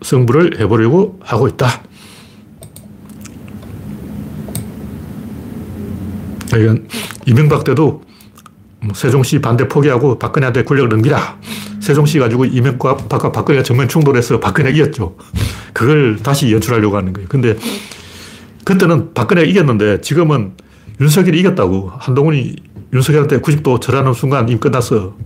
[0.03, 1.83] 승부를 해보려고 하고 있다.
[7.27, 8.03] 이명박 때도
[8.81, 11.39] 뭐 세종시 반대 포기하고 박근혜한테 권력을 넘기라.
[11.83, 15.17] 세종시 가지고 이명박과 박근혜가 정면 충돌해서 박근혜 이겼죠.
[15.73, 17.29] 그걸 다시 연출하려고 하는 거예요.
[17.29, 17.57] 근데
[18.65, 20.53] 그때는 박근혜가 이겼는데 지금은
[21.01, 21.91] 윤석열이 이겼다고.
[21.99, 22.55] 한동훈이
[22.93, 25.17] 윤석열한테 90도 절하는 순간 이미 끝났어.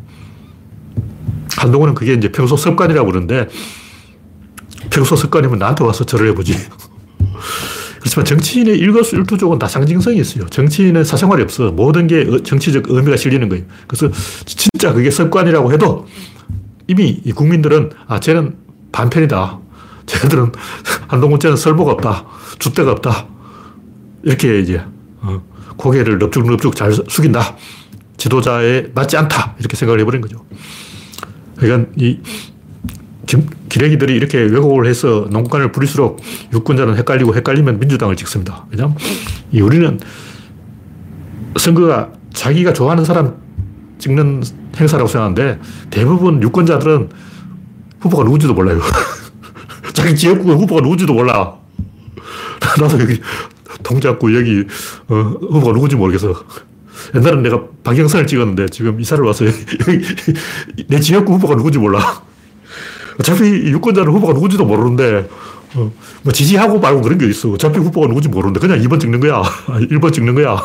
[1.59, 3.49] 한동훈은 그게 이제 평소 습관이라고 그러는데
[4.89, 6.55] 평소 습관이면 나한테 와서 절을 해보지.
[8.01, 10.47] 그렇지만 정치인의 일거수일투족은 다 상징성이 있어요.
[10.47, 11.71] 정치인은 사생활이 없어.
[11.73, 13.65] 모든 게 정치적 의미가 실리는 거예요.
[13.87, 14.09] 그래서
[14.47, 16.07] 진짜 그게 습관이라고 해도
[16.89, 18.57] 이미 이 국민들은 아, 쟤는
[18.93, 19.59] 반편이다.
[20.07, 20.53] 쟤들은
[21.09, 22.25] 한동훈 쟤는 설보가 없다.
[22.59, 23.27] 주대가 없다.
[24.23, 24.83] 이렇게 이제
[25.21, 25.43] 어,
[25.77, 27.57] 고개를 넙죽넙죽 잘 숙인다.
[28.17, 29.57] 지도자에 맞지 않다.
[29.59, 30.45] 이렇게 생각을 해버린 거죠.
[31.57, 32.21] 그러니까 이
[33.69, 36.21] 기레기들이 이렇게 왜곡을 해서 농간을 부릴수록
[36.53, 38.67] 유권자는 헷갈리고 헷갈리면 민주당을 찍습니다.
[38.71, 38.97] 왜냐하면
[39.51, 39.99] 이 우리는
[41.57, 43.37] 선거가 자기가 좋아하는 사람
[43.99, 44.43] 찍는
[44.79, 45.61] 행사라고 생각하는데
[45.91, 47.09] 대부분 유권자들은
[48.01, 48.81] 후보가 누군지도 몰라요.
[49.93, 51.55] 자기 지역구 후보가 누군지도 몰라.
[52.79, 53.21] 나도 여기
[53.83, 54.65] 동작구 여기
[55.09, 56.35] 어, 후보가 누군지 모르겠어.
[57.15, 59.45] 옛날엔 내가 방경선을 찍었는데 지금 이사를 와서
[60.89, 62.23] 내 지역구 후보가 누군지 몰라.
[63.19, 65.29] 어차피 유권자는 후보가 누군지도 모르는데
[65.75, 67.51] 어, 뭐 지지하고 말고 그런 게 있어.
[67.51, 69.43] 어차피 후보가 누군지 모르는데 그냥 2번 찍는 거야.
[69.67, 70.61] 1번 찍는 거야.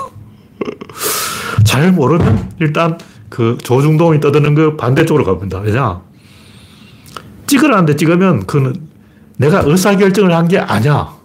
[1.64, 2.98] 잘 모르면 일단
[3.32, 5.58] 그 조중동이 떠드는 그 반대쪽으로 갑니다.
[5.60, 6.02] 왜냐?
[7.48, 8.76] 찍으라는데 찍으면 그는
[9.38, 11.16] 내가 의사결정을 한 게 아니야.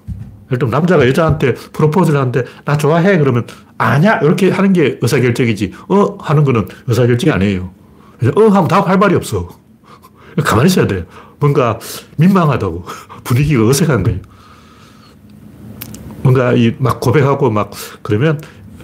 [0.47, 3.47] 예를 들면 남자가 여자한테 프로포즈를 하는데 나 좋아해 그러면
[3.79, 7.71] 아냐 이렇게 하는 게 의사결정이지 어 하는 거는 의사결정이 아니에요.
[8.37, 9.49] 어 하면 다할 말이 없어.
[10.45, 11.05] 가만히 있어야 돼.
[11.41, 11.79] 뭔가
[12.17, 12.85] 민망하다고
[13.25, 14.21] 분위기가 어색한 거예요.
[16.23, 17.71] 뭔가 이 막 고백하고 막
[18.03, 18.41] 그러면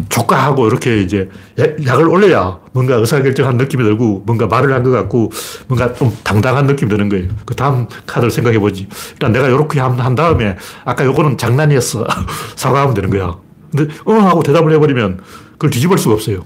[0.08, 1.28] 조카하고 이렇게 이제
[1.58, 5.30] 약을 올려야 뭔가 의사결정한 느낌이 들고 뭔가 말을 한 것 같고
[5.68, 7.28] 뭔가 좀 당당한 느낌이 드는 거예요.
[7.44, 8.88] 그 다음 카드를 생각해 보지.
[9.12, 12.06] 일단 내가 이렇게 한 다음에 아까 요거는 장난이었어.
[12.56, 13.36] 사과하면 되는 거야.
[13.70, 15.20] 근데 어 하고 대답을 해버리면
[15.52, 16.44] 그걸 뒤집을 수가 없어요.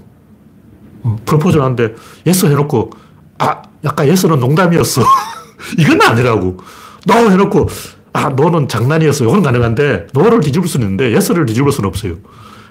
[1.03, 1.95] 어, 프로포즈를 하는데
[2.25, 2.91] yes 해놓고
[3.39, 5.01] 아 약간 yes는 농담이었어.
[5.79, 6.57] 이건 아니라고.
[7.05, 7.67] no 해놓고
[8.13, 9.25] 아, no는 장난이었어.
[9.25, 12.15] 요건 가능한데, no를 뒤집을 수는 있는데, yes를 뒤집을 수는 없어요.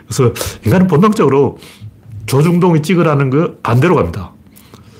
[0.06, 0.32] 그래서
[0.64, 1.58] 인간은 본능적으로
[2.26, 4.32] 조중동이 찍으라는 거 반대로 갑니다.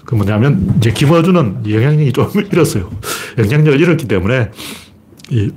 [0.05, 2.91] 그 뭐냐면, 이제 김어준은 영향력이 좀 잃었어요.
[3.39, 4.51] 영향력을 잃었기 때문에,
[5.31, 5.51] 이,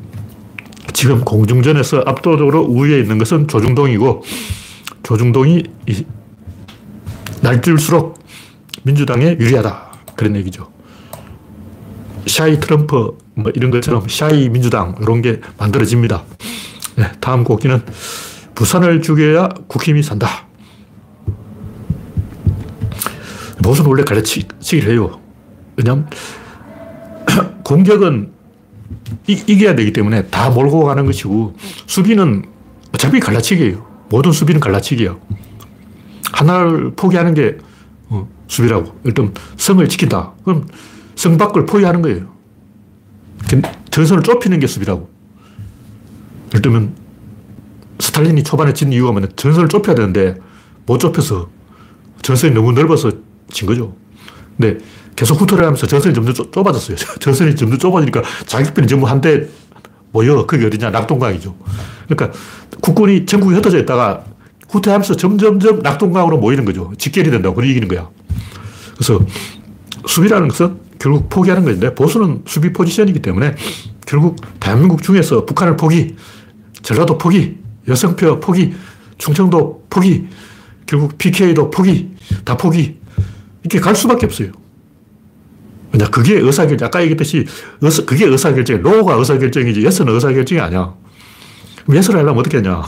[0.94, 4.24] 지금 공중전에서 압도적으로 우위에 있는 것은 조중동이고,
[5.04, 5.64] 조중동이
[7.42, 8.16] 날뛸수록
[8.84, 9.90] 민주당에 유리하다.
[10.16, 10.70] 그런 얘기죠.
[12.26, 16.24] 샤이 트럼프 뭐 이런 것처럼 샤이 민주당 이런 게 만들어집니다.
[16.96, 17.82] 네, 다음 곡기는
[18.60, 20.45] 부산을 죽여야 국힘이 산다.
[23.63, 25.22] 보수는 원래 가르치기를 해요.
[25.78, 26.10] 왜냐면
[27.63, 28.34] 공격은
[29.28, 31.56] 이, 이겨야 되기 때문에 다 몰고 가는 것이고
[31.88, 32.43] 수비는
[32.93, 33.86] 어차피 갈라치기예요.
[34.10, 35.15] 모든 수비는 갈라치기야.
[36.34, 37.60] 하나를 포기하는 게
[38.10, 38.93] 어, 수비라고.
[39.06, 40.34] 일단 성을 지킨다.
[40.43, 40.67] 그럼
[41.15, 42.28] 성 밖을 포위하는 거예요.
[43.89, 45.10] 전선을 좁히는 게 수비라고.
[46.50, 46.99] 예를 들면
[48.00, 49.28] 스탈린이 초반에 진 이유가 뭐냐.
[49.36, 50.36] 전선을 좁혀야 되는데
[50.86, 51.50] 못 좁혀서
[52.22, 53.12] 전선이 너무 넓어서
[53.52, 53.96] 진 거죠.
[54.58, 54.78] 근데
[55.16, 56.98] 계속 후퇴를 하면서 전선이 점점 좁아졌어요.
[57.20, 59.48] 전선이 점점 좁아지니까 자기편이 전부 한대
[60.12, 60.46] 모여.
[60.46, 60.90] 그게 어디냐?
[60.90, 61.56] 낙동강이죠.
[62.08, 62.38] 그러니까
[62.82, 64.24] 국군이 전국에 흩어져 있다가
[64.70, 66.92] 후퇴하면서 점점점 낙동강으로 모이는 거죠.
[66.98, 67.56] 직결이 된다고.
[67.56, 68.10] 그걸 이기는 거야.
[68.96, 69.20] 그래서
[70.08, 73.56] 수비라는 것은 결국 포기하는 것인데 보수는 수비 포지션이기 때문에
[74.06, 76.16] 결국 대한민국 중에서 북한을 포기,
[76.82, 78.74] 전라도 포기, 여성표 포기,
[79.18, 80.28] 충청도 포기,
[80.86, 82.10] 결국 PK도 포기,
[82.44, 82.98] 다 포기.
[83.63, 84.52] 이렇게 갈 수밖에 없어요.
[85.92, 87.46] 왜냐, 그게 의사결정, 아까 얘기했듯이,
[87.82, 90.94] 의사, 그게 의사결정, no가 의사결정이지, yes는 의사결정이 아니야.
[91.84, 92.84] 그럼 yes를 하려면 어떻게 하냐.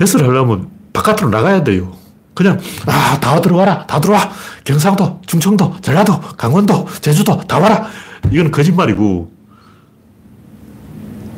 [0.00, 1.96] yes를 하려면 바깥으로 나가야 돼요.
[2.34, 4.30] 그냥, 아, 다 들어와라, 다 들어와.
[4.64, 7.88] 경상도, 충청도, 전라도, 강원도, 제주도, 다 와라.
[8.30, 9.32] 이건 거짓말이고,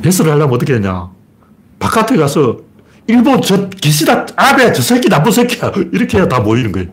[0.04, 1.10] yes를 하려면 어떻게 하냐.
[1.78, 2.58] 바깥에 가서,
[3.06, 5.72] 일본 저 기시다, 아베, 저 새끼 나쁜 새끼야.
[5.92, 6.88] 이렇게 해야 다 모이는 거예요.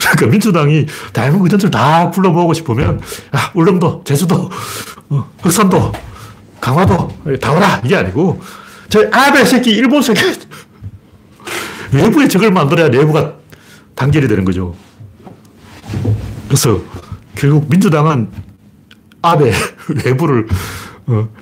[0.00, 3.00] 그러니까 민주당이 대한민국 전체를 다 불러모으고 싶으면,
[3.32, 4.50] 아, 울릉도, 제주도,
[5.10, 5.92] 어, 흑산도,
[6.60, 7.80] 강화도, 다 와라.
[7.84, 8.40] 이게 아니고,
[8.88, 10.20] 저 아베 새끼, 일본 새끼.
[11.92, 13.34] 외부의 적을 만들어야 내부가
[13.94, 14.74] 단결이 되는 거죠.
[16.46, 16.80] 그래서
[17.34, 18.28] 결국 민주당은
[19.22, 19.52] 아베
[20.04, 20.54] 외부를 어,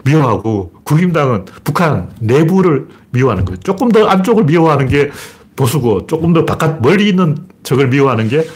[0.04, 3.56] 미워하고 국힘당은 북한 내부를 미워하는 거예요.
[3.60, 5.10] 조금 더 안쪽을 미워하는 게
[5.56, 8.46] 보수고 조금 더 바깥 멀리 있는 적을 미워하는 게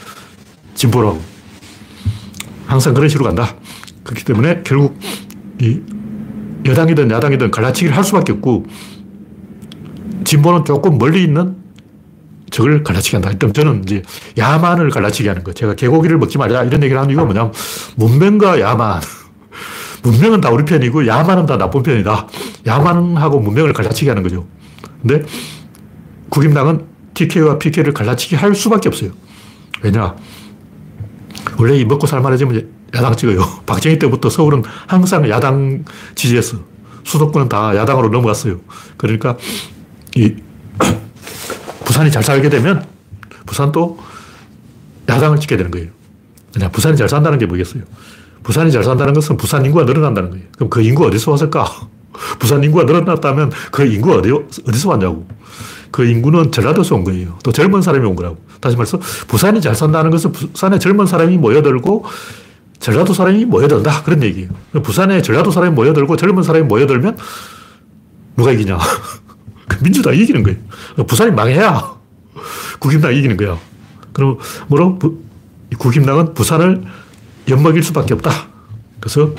[0.75, 1.21] 진보라고.
[2.67, 3.57] 항상 그런 식으로 간다.
[4.05, 4.99] 그렇기 때문에 결국
[5.61, 5.81] 이
[6.65, 8.67] 여당이든 야당이든 갈라치기를 할 수밖에 없고
[10.25, 11.57] 진보는 조금 멀리 있는
[12.51, 13.31] 적을 갈라치기 한다.
[13.31, 14.03] 일단 저는 이제
[14.39, 15.53] 야만을 갈라치기 하는 거.
[15.53, 17.53] 제가 개고기를 먹지 말자 이런 얘기를 하는 이유가 뭐냐면
[17.97, 19.01] 문명과 야만.
[20.03, 22.27] 문명은 다 우리 편이고 야만은 다 나쁜 편이다.
[22.67, 24.47] 야만하고 문명을 갈라치기 하는 거죠.
[25.03, 25.25] 근데
[26.29, 29.11] 국임당은 TK와 PK를 갈라치기 할 수밖에 없어요.
[29.83, 30.15] 왜냐?
[31.59, 33.41] 원래 이 먹고 살만해지면 야당 찍어요.
[33.67, 35.85] 박정희 때부터 서울은 항상 야당
[36.15, 36.59] 지지했어.
[37.05, 38.61] 수도권은 다 야당으로 넘어갔어요.
[38.97, 39.37] 그러니까
[40.17, 40.35] 이
[41.85, 42.87] 부산이 잘 살게 되면
[43.47, 43.99] 부산도
[45.09, 45.89] 야당을 찍게 되는 거예요.
[46.53, 47.83] 그냥 부산이 잘 산다는 게 뭐겠어요?
[48.43, 50.45] 부산이 잘 산다는 것은 부산 인구가 늘어난다는 거예요.
[50.57, 51.67] 그럼 그 인구 어디서 왔을까?
[52.39, 55.27] 부산 인구가 늘어났다면 그 인구 어디, 어디서 왔냐고.
[55.91, 57.37] 그 인구는 전라도에서 온 거예요.
[57.43, 58.39] 또 젊은 사람이 온 거라고.
[58.61, 62.05] 다시 말해서 부산이 잘 산다는 것은 부산에 젊은 사람이 모여들고
[62.79, 64.03] 전라도 사람이 모여든다.
[64.05, 64.49] 그런 얘기예요.
[64.83, 67.17] 부산에 전라도 사람이 모여들고 젊은 사람이 모여들면
[68.37, 68.79] 누가 이기냐.
[69.69, 70.59] 그 민주당이 이기는 거예요.
[71.07, 71.95] 부산이 망해야
[72.79, 73.59] 국힘당이 이기는 거야.
[74.13, 74.99] 그럼 뭐로?
[75.79, 76.83] 국힘당은 부산을
[77.49, 78.49] 엿먹일 수밖에 없다.
[79.01, 79.35] 그래서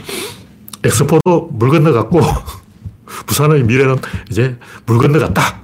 [0.83, 2.21] 엑스포도 물 건너갔고
[3.25, 3.97] 부산의 미래는
[4.29, 5.61] 이제 물 건너갔다.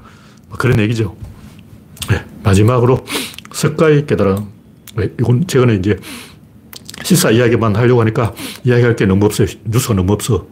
[0.49, 1.15] 뭐 그런 얘기죠.
[2.09, 3.05] 네, 마지막으로
[3.51, 4.47] 석가의 깨달음.
[5.19, 5.99] 이건 최근에 이제
[7.03, 9.47] 실사 이야기만 하려고 하니까 이야기할 게 너무 없어요.
[9.65, 10.47] 뉴스가 너무 없어.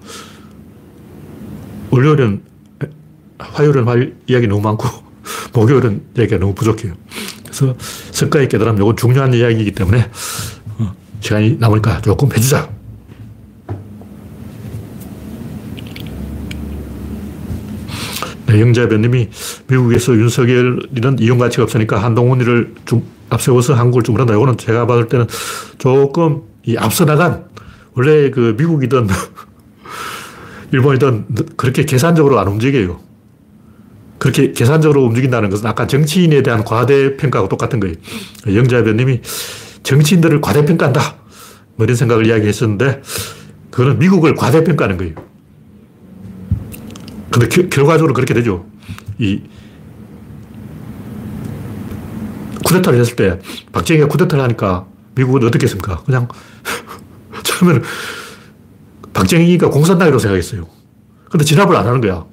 [1.89, 2.43] 월요일은
[3.37, 4.87] 화요일은 할 이야기 너무 많고,
[5.53, 6.93] 목요일은 이야기가 너무 부족해요.
[7.43, 7.75] 그래서
[8.11, 10.09] 석가의 깨달음, 이건 중요한 이야기이기 때문에, 어,
[11.25, 12.69] 시간이 남으니까 조금 해주자.
[18.45, 19.29] 네, 영자변님이
[19.67, 24.35] 미국에서 윤석열이는 이용 가치가 없으니까 한동훈이를 좀 앞세워서 한국을 주문한다.
[24.35, 25.25] 이거는 제가 봤을 때는
[25.79, 27.45] 조금 이 앞서 나간
[27.95, 29.07] 원래 그 미국이든
[30.73, 31.25] 일본이든
[31.57, 32.99] 그렇게 계산적으로 안 움직여요.
[34.19, 37.95] 그렇게 계산적으로 움직인다는 것은 아까 정치인에 대한 과대평가하고 똑같은 거예요.
[38.47, 39.21] 영자변님이
[39.85, 41.15] 정치인들을 과대평가한다.
[41.75, 43.01] 뭐 이런 생각을 이야기했었는데
[43.71, 45.13] 그거는 미국을 과대평가하는 거예요.
[47.29, 48.65] 근데 겨, 결과적으로 그렇게 되죠.
[49.19, 49.41] 이
[52.65, 53.39] 쿠데타를 했을 때
[53.71, 56.01] 박정희가 쿠데타를 하니까 미국은 어떻게 했습니까?
[56.03, 56.27] 그냥
[57.43, 57.83] 처음에는
[59.13, 60.67] 박정희가 공산당이라고 생각했어요.
[61.29, 62.25] 근데 진압을 안 하는 거야.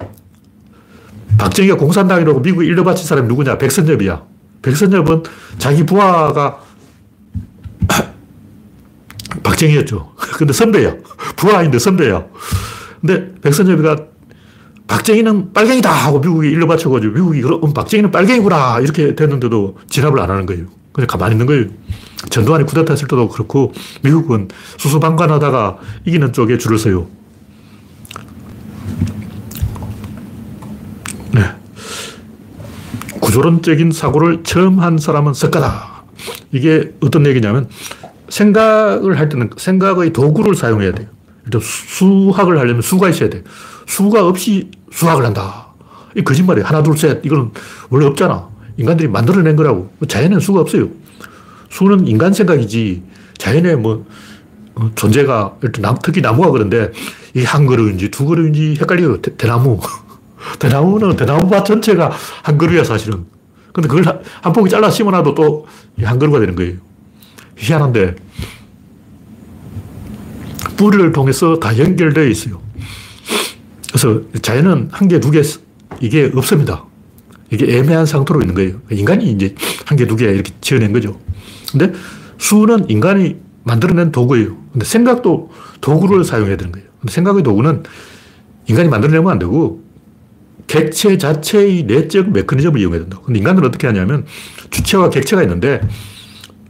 [1.37, 3.59] 박정희가 공산당이라고 미국에 일러 바친 사람이 누구냐?
[3.59, 4.23] 백선엽이야.
[4.63, 5.25] 백선엽은
[5.59, 6.61] 자기 부하가
[9.43, 10.13] 박정희였죠.
[10.39, 10.95] 근데 선배야.
[11.37, 12.25] 부하인데 선배야.
[13.01, 13.97] 근데 백선엽이가
[14.87, 20.47] 박정희는 빨갱이다 하고 미국이 일러 바쳐가지고 미국이 그럼 박정희는 빨갱이구나 이렇게 됐는데도 진압을 안 하는
[20.47, 20.67] 거예요.
[20.93, 21.65] 그냥 가만히 있는 거예요.
[22.31, 27.09] 전두환이 쿠데타 했을 때도 그렇고 미국은 수수방관하다가 이기는 쪽에 줄을 서요.
[31.33, 31.41] 네.
[33.21, 36.05] 구조론적인 사고를 처음 한 사람은 석가다.
[36.53, 37.69] 이게 어떤 얘기냐면
[38.33, 41.07] 생각을 할 때는 생각의 도구를 사용해야 돼요.
[41.45, 43.45] 일단 수학을 하려면 수가 있어야 돼.
[43.87, 45.67] 수가 없이 수학을 한다.
[46.17, 46.67] 이 거짓말이에요.
[46.67, 47.25] 하나, 둘, 셋.
[47.25, 47.51] 이거는
[47.91, 48.49] 원래 없잖아.
[48.79, 49.93] 인간들이 만들어낸 거라고.
[50.09, 50.89] 자연에는 수가 없어요.
[51.71, 53.03] 수는 인간 생각이지
[53.39, 54.07] 자연의 뭐
[54.75, 56.91] 어, 존재가 일단 특히 나무가 그런데
[57.35, 59.21] 이게 한 그루인지 두 그루인지 헷갈려요.
[59.21, 59.79] 대, 나무
[60.59, 62.11] 대나무는 대나무밭 전체가
[62.43, 63.27] 한 그루야 사실은.
[63.73, 65.67] 근데 그걸 한, 한 포기 잘라 심어놔도 또
[66.03, 66.92] 한 그루가 되는 거예요.
[67.57, 68.17] 희한한데
[70.77, 72.61] 뿌리를 통해서 다 연결되어 있어요.
[73.89, 75.43] 그래서 자연은 한 개, 두 개,
[76.01, 76.85] 이게 없습니다.
[77.51, 78.81] 이게 애매한 상태로 있는 거예요.
[78.91, 81.19] 인간이 이제 한 개, 두 개 이렇게 지어낸 거죠.
[81.71, 81.93] 근데
[82.39, 84.57] 수는 인간이 만들어낸 도구예요.
[84.73, 86.89] 근데 생각도 도구를 사용해야 되는 거예요.
[87.01, 87.83] 근데 생각의 도구는
[88.67, 89.83] 인간이 만들어내면 안 되고
[90.67, 93.21] 객체 자체의 내적 메커니즘을 이용해야 된다.
[93.25, 94.25] 근데 인간들은 어떻게 하냐면
[94.71, 95.81] 주체와 객체가 있는데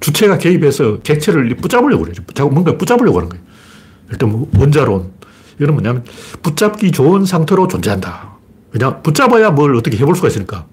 [0.03, 2.15] 주체가 개입해서 객체를 붙잡으려고 그래요.
[2.35, 3.45] 자꾸 뭔가 붙잡으려고 하는 거예요.
[4.11, 5.13] 일단 뭐 원자론.
[5.61, 6.05] 이건 뭐냐면
[6.43, 8.33] 붙잡기 좋은 상태로 존재한다.
[8.73, 10.67] 그냥 붙잡아야 뭘 어떻게 해볼 수가 있으니까.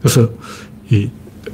[0.00, 0.28] 그래서
[0.90, 1.10] 이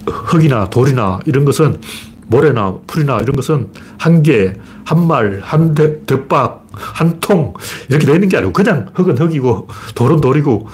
[0.06, 1.80] 흙이나 돌이나 이런 것은
[2.28, 7.52] 모래나 풀이나 이런 것은 한 개, 한 말, 한 대, 박, 한 통,
[7.88, 10.68] 이렇게 되어 있는 게 아니고 그냥 흙은 흙이고 돌은 돌이고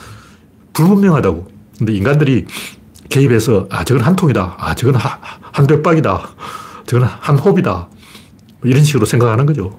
[0.72, 1.48] 불분명하다고.
[1.78, 2.44] 근데 인간들이
[3.08, 4.56] 개입해서 아, 저건 한 통이다.
[4.58, 5.18] 아, 저건 하,
[5.52, 6.28] 한 대박이다.
[6.86, 7.88] 저건 한 홉이다.
[8.64, 9.76] 이런 식으로 생각하는 거죠.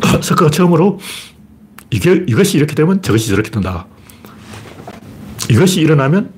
[0.22, 0.98] 석가가 처음으로
[1.90, 3.86] 이게, 이것이 이렇게 되면 저것이 저렇게 된다.
[5.50, 6.32] 이것이 일어나면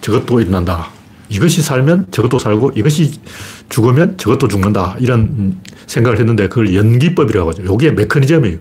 [0.00, 0.88] 저것도 일어난다.
[1.28, 3.20] 이것이 살면 저것도 살고 이것이
[3.68, 4.96] 죽으면 저것도 죽는다.
[5.00, 7.62] 이런 생각을 했는데 그걸 연기법이라고 하죠.
[7.62, 8.58] 이게 메커니즘이에요.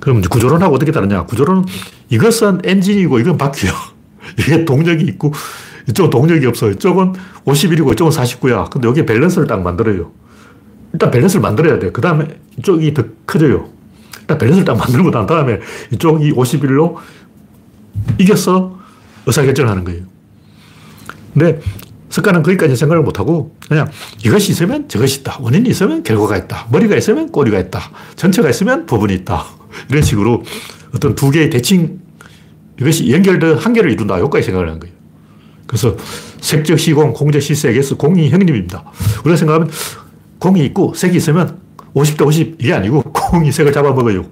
[0.00, 1.24] 그럼 구조론하고 어떻게 다르냐?
[1.24, 1.64] 구조론은
[2.10, 3.72] 이것은 엔진이고 이건 바퀴야.
[4.38, 5.32] 이게 동력이 있고
[5.88, 6.70] 이쪽은 동력이 없어.
[6.70, 7.14] 이쪽은
[7.46, 8.70] 51이고 이쪽은 49야.
[8.70, 10.10] 근데 여기에 밸런스를 딱 만들어요.
[10.92, 11.90] 일단 밸런스를 만들어야 돼.
[11.90, 12.26] 그 다음에
[12.58, 13.68] 이쪽이 더 커져요.
[14.20, 15.60] 일단 밸런스를 딱 만들고 난 다음에
[15.92, 16.96] 이쪽이 51로
[18.18, 18.78] 이겨서
[19.26, 20.02] 의사결정을 하는 거예요.
[21.32, 21.60] 근데
[22.10, 23.90] 석가는 거기까지 생각을 못하고 그냥
[24.24, 25.38] 이것이 있으면 저것이 있다.
[25.40, 26.66] 원인이 있으면 결과가 있다.
[26.70, 27.80] 머리가 있으면 꼬리가 있다.
[28.16, 29.44] 전체가 있으면 부분이 있다.
[29.90, 30.42] 이런 식으로
[30.94, 32.00] 어떤 두 개의 대칭
[32.80, 34.18] 이것이 연결된 한계를 이룬다.
[34.20, 34.94] 여기까지 생각을 한 거예요.
[35.66, 35.96] 그래서
[36.40, 38.84] 색적 시공, 공적 시색에서 공이 형님입니다.
[39.20, 39.70] 우리가 생각하면
[40.38, 41.58] 공이 있고 색이 있으면
[41.94, 44.24] 50대 50 이게 아니고 공이 색을 잡아먹어요.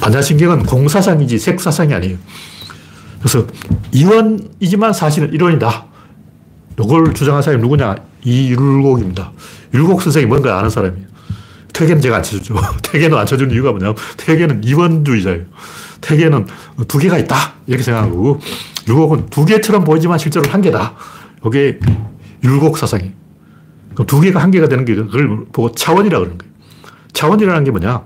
[0.00, 2.16] 반야신경은 공사상이지 색사상이 아니에요.
[3.18, 3.46] 그래서
[3.92, 5.86] 이원이지만 사실은 일원이다.
[6.80, 7.96] 이걸 주장한 사람이 누구냐?
[8.24, 9.32] 이율곡입니다.
[9.74, 11.06] 율곡 선생이 뭔가 아는 사람이에요.
[11.72, 12.54] 퇴계는 제가 안 쳐주죠.
[12.82, 15.44] 퇴계는 안 쳐주는 이유가 뭐냐면 퇴계는 이원주의자예요.
[16.00, 16.46] 퇴계는
[16.88, 17.36] 두 개가 있다.
[17.66, 18.40] 이렇게 생각하고
[18.88, 20.94] 율곡은 두 개처럼 보이지만 실제로 한 개다.
[21.46, 21.78] 이게
[22.44, 23.12] 율곡 사상이에요.
[23.94, 26.52] 그럼 두 개가 한 개가 되는 게 그걸 보고 차원이라 그러는 거예요.
[27.12, 28.02] 차원이라는 게 뭐냐?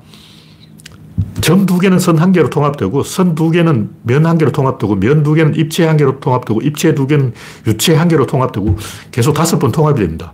[1.40, 5.22] 점 두 개는 선 한 개로 통합되고 선 두 개는 면 한 개로 통합되고 면
[5.22, 7.32] 두 개는 입체 한 개로 통합되고 입체 두 개는
[7.66, 8.76] 유체 한 개로 통합되고
[9.10, 10.32] 계속 다섯 번 통합이 됩니다.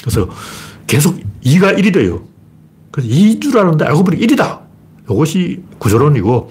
[0.00, 0.28] 그래서
[0.86, 2.22] 계속 2가 1이 돼요.
[2.90, 4.60] 그래서 2인 줄 알았는데 알고 보니 1이다.
[5.10, 6.50] 이것이 구조론이고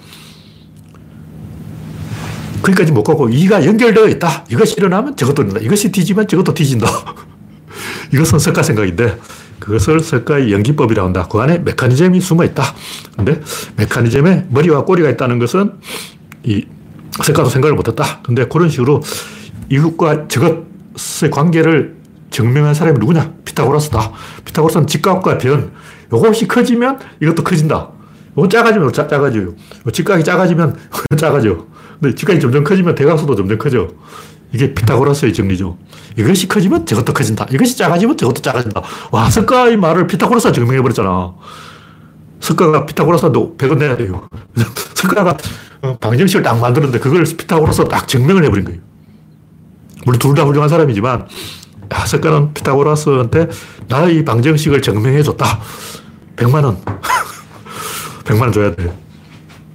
[2.62, 4.44] 거기까지 못 가고 2가 연결되어 있다.
[4.50, 5.64] 이것이 일어나면 저것도 일어난다.
[5.64, 6.86] 이것이 뒤지면 저것도 뒤진다.
[8.12, 9.18] 이것은 석가 생각인데
[9.58, 11.28] 그것을 석가의 연기법이라고 한다.
[11.30, 12.62] 그 안에 메커니즘이 숨어 있다.
[13.16, 13.40] 근데
[13.76, 15.72] 메커니즘에 머리와 꼬리가 있다는 것은
[16.44, 16.66] 이
[17.22, 18.20] 석가도 생각을 못 했다.
[18.22, 19.02] 근데 그런 식으로
[19.68, 21.96] 이것과 저것의 관계를
[22.30, 23.32] 증명한 사람이 누구냐?
[23.44, 24.12] 피타고라스다.
[24.44, 25.70] 피타고라스는 직각과 변.
[26.06, 27.88] 이것이 커지면 이것도 커진다.
[28.36, 29.54] 이거 작아지면 작, 작아져요.
[29.92, 30.76] 직각이 작아지면
[31.18, 31.66] 작아져.
[32.02, 33.86] 근데 직각이 점점 커지면 대각선도 점점 커져.
[34.52, 35.78] 이게 피타고라스의 정리죠.
[36.18, 37.46] 이것이 커지면 저것도 커진다.
[37.52, 38.82] 이것이 작아지면 저것도 작아진다.
[39.12, 41.32] 와, 석가의 말을 피타고라스가 증명해버렸잖아.
[42.40, 44.26] 석가가 피타고라스도 100원 내야 돼요.
[44.94, 45.36] 석가가
[45.82, 48.80] 어, 방정식을 딱 만들었는데 그걸 피타고라스 딱 증명을 해버린 거예요.
[50.04, 51.28] 물론 둘 다 훌륭한 사람이지만
[51.94, 53.48] 야, 석가는 피타고라스한테
[53.86, 55.60] 나의 방정식을 증명해줬다.
[56.34, 56.78] 100만 원.
[58.24, 58.92] 100만 원 줘야 돼.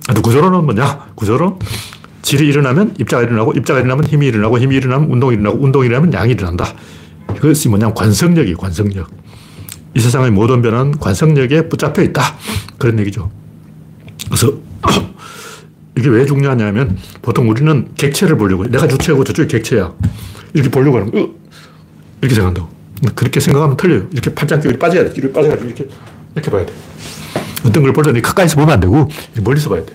[0.05, 1.07] 근데 구조론은 뭐냐?
[1.15, 1.57] 구조론
[2.27, 6.33] 질이 일어나면 입자가 일어나고 입자가 일어나면 힘이 일어나고 힘이 일어나면 운동이 일어나고 운동이 일어나면 양이
[6.33, 6.73] 일어난다.
[7.37, 8.57] 이것이 뭐냐면 관성력이에요.
[8.57, 9.09] 관성력.
[9.95, 12.21] 이 세상의 모든 변화는 관성력에 붙잡혀 있다.
[12.77, 13.31] 그런 얘기죠.
[14.25, 14.51] 그래서
[15.97, 18.71] 이게 왜 중요하냐면 보통 우리는 객체를 보려고 해.
[18.71, 19.93] 내가 주체고 저쪽이 객체야.
[20.53, 21.33] 이렇게 보려고 하는 거.
[22.19, 22.67] 이렇게 생각한다고.
[23.15, 24.07] 그렇게 생각하면 틀려요.
[24.11, 25.13] 이렇게 팔짱 끼고 빠져야 돼.
[25.13, 25.87] 뒤로 빠져가지고 이렇게,
[26.35, 26.73] 이렇게 봐야 돼.
[27.65, 29.07] 어떤 걸 볼때 가까이서 보면 안 되고
[29.41, 29.93] 멀리서 봐야 돼.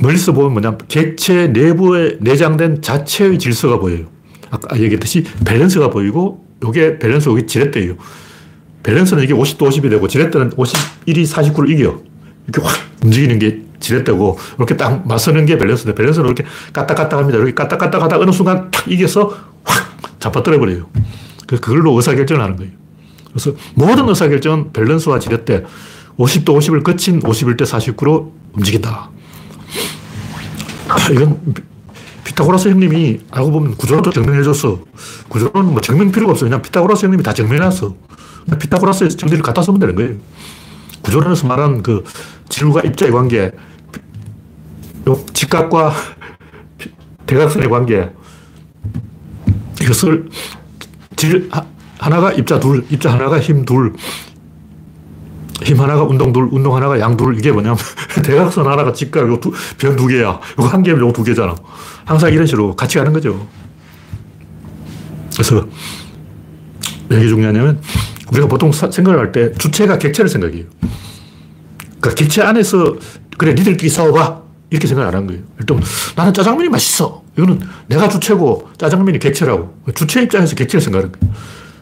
[0.00, 4.06] 멀리서 보면 뭐냐 객체 내부에 내장된 자체의 질서가 보여요.
[4.50, 7.96] 아까 얘기했듯이 밸런스가 보이고 이게 밸런스, 이게 지렛대예요.
[8.82, 12.00] 밸런스는 이게 50도 50이 되고 지렛대는 51이 49를 이겨.
[12.46, 17.38] 이렇게 확 움직이는 게 지렛대고 이렇게 딱 맞서는 게 밸런스인데 밸런스는 이렇게 까딱까딱 합니다.
[17.38, 20.88] 이렇게 까딱까딱 하다 어느 순간 탁 이겨서 확 잡아떨어 버려요.
[21.46, 22.72] 그걸로 의사결정을 하는 거예요.
[23.28, 25.64] 그래서 모든 의사결정은 밸런스와 지렛대
[26.18, 29.10] 50도 50을 거친 51대 49로 움직인다.
[31.12, 31.40] 이건
[32.24, 34.80] 피타고라스 형님이 알고 보면 구조론도 증명해줬어.
[35.28, 36.44] 구조론은 뭐 증명 필요가 없어.
[36.44, 37.94] 그냥 피타고라스 형님이 다 증명해놨어.
[38.58, 40.14] 피타고라스 정리를 갖다 쓰면 되는 거예요.
[41.02, 42.04] 구조론에서 말하는 그
[42.48, 43.52] 질과 입자의 관계,
[45.32, 45.94] 직각과
[47.26, 48.10] 대각선의 관계,
[49.80, 50.28] 이것을
[51.16, 51.50] 질
[51.98, 53.94] 하나가 입자 둘, 입자 하나가 힘 둘,
[55.62, 57.76] 힘 하나가 운동 둘, 운동 하나가 양 둘, 이게 뭐냐면,
[58.24, 60.38] 대각선 하나가 직각, 요 두, 변 두 개야.
[60.54, 61.54] 이거 한 개면 요거 두 개잖아.
[62.04, 63.46] 항상 이런 식으로 같이 가는 거죠.
[65.34, 65.66] 그래서,
[67.08, 67.80] 왜 이게 중요하냐면,
[68.32, 70.64] 우리가 보통 생각을 할 때 주체가 객체를 생각해요.
[72.00, 72.96] 그러니까 객체 안에서,
[73.36, 74.40] 그래, 니들끼리 싸워봐.
[74.70, 75.42] 이렇게 생각 안 한 거예요.
[75.58, 75.80] 일단,
[76.14, 77.22] 나는 짜장면이 맛있어.
[77.36, 79.74] 이거는 내가 주체고 짜장면이 객체라고.
[79.94, 81.34] 주체 입장에서 객체를 생각하는 거예요.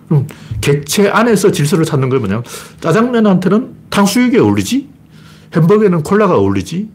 [0.08, 0.26] 그럼
[0.60, 2.44] 객체 안에서 질서를 찾는 건 뭐냐면
[2.80, 4.88] 짜장면한테는 탕수육이 어울리지?
[5.54, 6.88] 햄버거에는 콜라가 어울리지?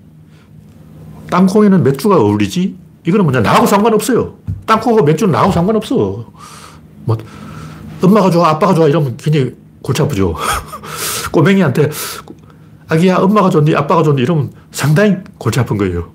[1.30, 2.76] 땅콩에는 맥주가 어울리지?
[3.06, 3.42] 이거는 뭐냐?
[3.42, 4.36] 나하고 상관없어요.
[4.66, 6.26] 땅콩하고 맥주는 나하고 상관없어.
[7.06, 7.18] 뭐,
[8.02, 10.36] 엄마가 좋아, 아빠가 좋아 이러면 굉장히 골치 아프죠.
[11.32, 11.90] 꼬맹이한테
[12.88, 16.12] 아기야, 엄마가 좋니, 아빠가 좋니 이러면 상당히 골치 아픈 거예요.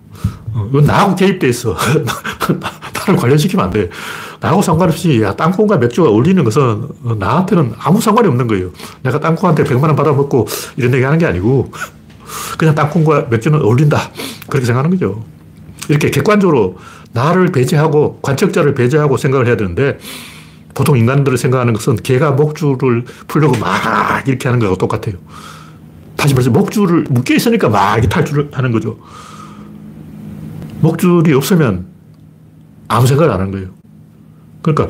[0.53, 1.77] 어, 이건 나하고 개입돼 있어.
[2.95, 3.91] 나를 관련시키면 안 돼.
[4.41, 8.71] 나하고 상관없이 야, 땅콩과 맥주가 어울리는 것은 나한테는 아무 상관이 없는 거예요.
[9.03, 11.73] 내가 땅콩한테 100만 원 받아먹고 이런 얘기 하는 게 아니고
[12.57, 13.99] 그냥 땅콩과 맥주는 어울린다.
[14.49, 15.25] 그렇게 생각하는 거죠.
[15.89, 16.77] 이렇게 객관적으로
[17.13, 19.99] 나를 배제하고 관측자를 배제하고 생각을 해야 되는데
[20.75, 25.17] 보통 인간들을 생각하는 것은 개가 목줄을 풀려고 막 이렇게 하는 거하고 똑같아요.
[26.17, 28.99] 다시 말해서 목줄을 묶여 있으니까 막 탈출을 하는 거죠.
[30.81, 31.87] 목줄이 없으면
[32.87, 33.78] 아무 생각을 안 하는 거예요.
[34.63, 34.89] 그러니까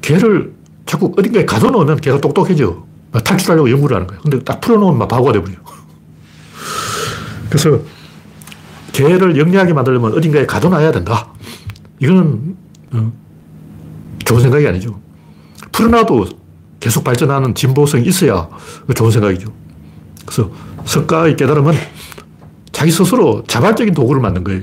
[0.00, 0.54] 개를
[0.86, 2.84] 자꾸 어딘가에 가둬놓으면 개가 똑똑해져.
[3.12, 4.22] 탈출하려고 연구를 하는 거예요.
[4.22, 5.58] 근데 딱 풀어놓으면 막 바보가 돼버려요.
[7.50, 7.80] 그래서
[8.92, 11.28] 개를 영리하게 만들려면 어딘가에 가둬놔야 된다.
[11.98, 12.56] 이거는
[12.92, 13.12] 어,
[14.24, 14.98] 좋은 생각이 아니죠.
[15.72, 16.26] 풀어놔도
[16.80, 18.48] 계속 발전하는 진보성이 있어야
[18.94, 19.52] 좋은 생각이죠.
[20.24, 20.50] 그래서
[20.84, 21.74] 석가의 깨달음은
[22.72, 24.62] 자기 스스로 자발적인 도구를 만든 거예요.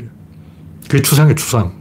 [0.88, 1.79] 그게 추상의 추상.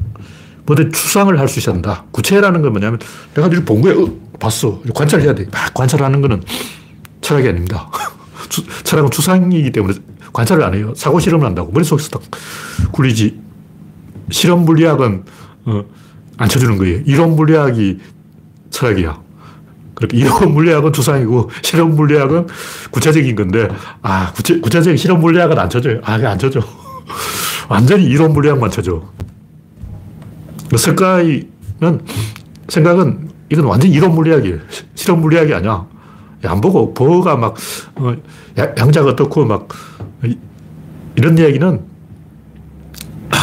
[0.68, 2.04] 뭐든 추상을 할수 한다.
[2.10, 2.98] 구체라는 건 뭐냐면
[3.34, 3.94] 내가 이걸 본 거야.
[3.94, 4.80] 어, 봤어.
[4.94, 5.46] 관찰해야 돼.
[5.50, 6.42] 막 관찰하는 거는
[7.22, 7.90] 철학이 아닙니다.
[8.84, 9.94] 철학은 추상이기 때문에
[10.32, 10.92] 관찰을 안 해요.
[10.94, 11.72] 사고 실험을 한다고.
[11.72, 12.22] 머릿속에서 딱
[12.92, 13.40] 굴리지.
[14.30, 15.24] 실험 물리학은
[15.64, 15.84] 어,
[16.36, 17.00] 안 쳐주는 거예요.
[17.06, 17.98] 이론 물리학이
[18.70, 19.18] 철학이야.
[19.94, 22.46] 그렇게 이론 물리학은 추상이고 실험 물리학은
[22.90, 23.68] 구체적인 건데
[24.02, 26.00] 아 구체, 구체적인 실험 물리학은 안 쳐줘요.
[26.04, 26.60] 아, 안 쳐줘.
[27.70, 29.02] 완전히 이론 물리학만 쳐줘.
[30.76, 32.00] 석가이는
[32.68, 34.58] 생각은 이건 완전 이론 물리학이에요.
[34.94, 35.86] 실험 물리학이 아니야.
[36.44, 37.56] 안 보고 버가 막
[37.96, 38.14] 어,
[38.56, 39.68] 양자가 어떻고 막
[41.16, 41.80] 이런 이야기는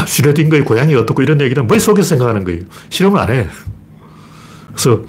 [0.07, 2.61] 슈레딩거의 고양이 어떻고 이런 얘기는 머릿속에서 생각하는 거예요.
[2.89, 3.47] 실험을 안 해.
[4.67, 5.01] 그래서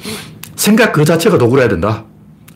[0.57, 2.05] 생각 그 자체가 도구라 해야 된다.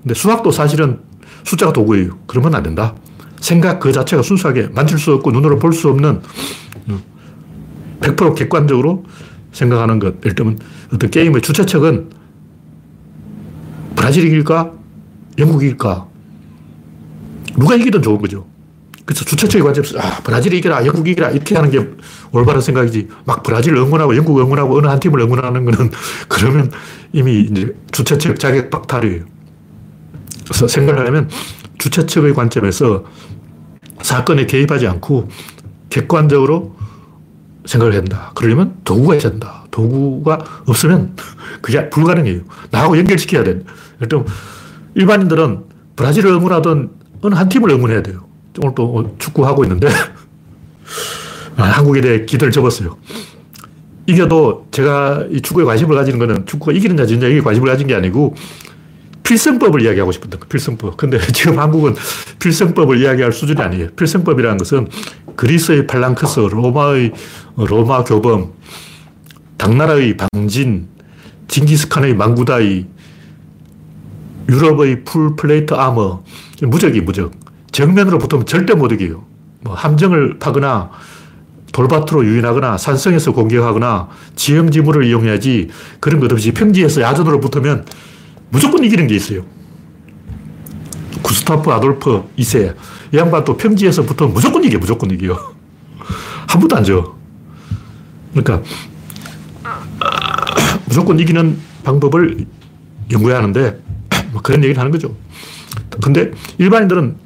[0.03, 1.01] 근데 수학도 사실은
[1.45, 2.19] 숫자가 도구예요.
[2.27, 2.95] 그러면 안 된다.
[3.41, 6.23] 생각 그 자체가 순수하게 만질 수 없고 눈으로 볼 수 없는
[8.01, 9.05] 100% 객관적으로
[9.53, 10.17] 생각하는 것.
[10.25, 10.59] 예를 들면
[10.93, 12.11] 어떤 게임의 주최측은
[13.97, 14.73] 브라질이 이길까?
[15.39, 16.07] 영국이 이길까?
[17.59, 18.47] 누가 이기든 좋은 거죠.
[19.05, 21.85] 그래서 주최측의 관점에서 아, 브라질이 이기라, 영국이 이기라 이렇게 하는 게
[22.33, 23.09] 올바른 생각이지.
[23.25, 25.91] 막 브라질 응원하고 영국 응원하고 어느 한 팀을 응원하는 거는
[26.29, 26.71] 그러면
[27.13, 29.25] 이미 이제 주최측 자격 박탈이에요.
[30.45, 31.29] 그래서 생각을 하면
[31.79, 33.05] 주최 측의 관점에서
[34.03, 35.29] 사건에 개입하지 않고
[35.89, 36.77] 객관적으로
[37.65, 38.33] 생각을 한다.
[38.35, 39.65] 그러려면 도구가 있어야 된다.
[39.71, 41.17] 도구가 없으면
[41.61, 42.41] 그게 불가능해요.
[42.71, 43.61] 나하고 연결시켜야 돼.
[44.01, 44.25] 일단
[44.95, 45.65] 일반인들은
[45.97, 46.91] 브라질을 응원하던
[47.23, 48.27] 어느 한 팀을 응원해야 돼요.
[48.59, 49.89] 오늘 또 축구하고 있는데
[51.57, 52.97] 아, 한국에 대해 기대를 접었어요.
[54.07, 56.73] 이겨도 제가 이 축구에 관심을 가지는 거는 축구가
[57.07, 58.35] 지느냐 이게 관심을 가진 게 아니고
[59.31, 60.97] 필승법을 이야기하고 싶었던 거, 필승법.
[60.97, 61.95] 근데 지금 한국은
[62.41, 63.91] 필승법을 이야기할 수준이 아니에요.
[63.91, 64.89] 필승법이라는 것은
[65.37, 67.13] 그리스의 팔랑크스, 로마의
[67.57, 68.53] 로마 교범,
[69.57, 70.89] 당나라의 방진,
[71.47, 72.87] 징기스칸의 망구다이,
[74.49, 76.25] 유럽의 풀 플레이트 아머,
[76.63, 77.31] 무적이 무적.
[77.71, 79.25] 정면으로 붙으면 절대 못 이겨요.
[79.61, 80.91] 뭐 함정을 파거나
[81.73, 85.69] 돌밭으로 유인하거나 산성에서 공격하거나 지형지물을 이용해야지
[86.01, 87.85] 그런 것 없이 평지에서 야전으로 붙으면
[88.51, 89.45] 무조건 이기는 게 있어요.
[91.23, 92.75] 구스타프 아돌프 2세.
[93.13, 95.35] 이 양반 또 평지에서 붙으면 무조건 이겨, 무조건 이겨.
[96.49, 97.15] 한 번도 안 져.
[98.33, 98.63] 그러니까,
[100.87, 102.47] 무조건 이기는 방법을
[103.11, 103.81] 연구해야 하는데,
[104.33, 105.15] 뭐 그런 얘기를 하는 거죠.
[106.03, 107.17] 근데 일반인들은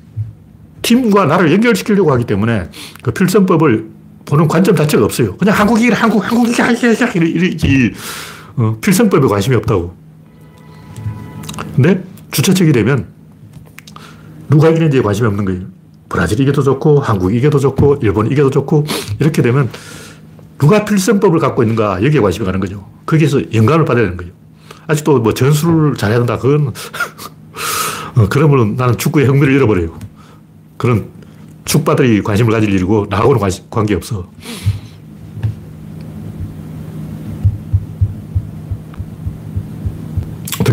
[0.82, 2.68] 팀과 나를 연결시키려고 하기 때문에
[3.02, 3.90] 그 필성법을
[4.26, 5.36] 보는 관점 자체가 없어요.
[5.36, 6.52] 그냥 한국이 한국, 한국이,
[7.30, 7.92] 이러지.
[8.56, 10.03] 어, 필성법에 관심이 없다고.
[11.74, 13.06] 근데 주최 측이 되면
[14.48, 15.62] 누가 이기는지에 관심이 없는 거예요.
[16.08, 18.84] 브라질 이겨도 좋고, 한국 이겨도 좋고, 일본 이겨도 좋고,
[19.18, 19.68] 이렇게 되면
[20.58, 22.86] 누가 필승법을 갖고 있는가, 여기에 관심이 가는 거죠.
[23.06, 24.32] 거기에서 영감을 받아야 되는 거예요.
[24.86, 26.72] 아직도 뭐 전술을 잘해야 된다, 그건,
[28.16, 29.98] 어, 그러면 나는 축구의 흥미를 잃어버려요.
[30.76, 31.08] 그런
[31.64, 34.28] 축바들이 관심을 가질 일이고, 나하고는 관심, 관계없어.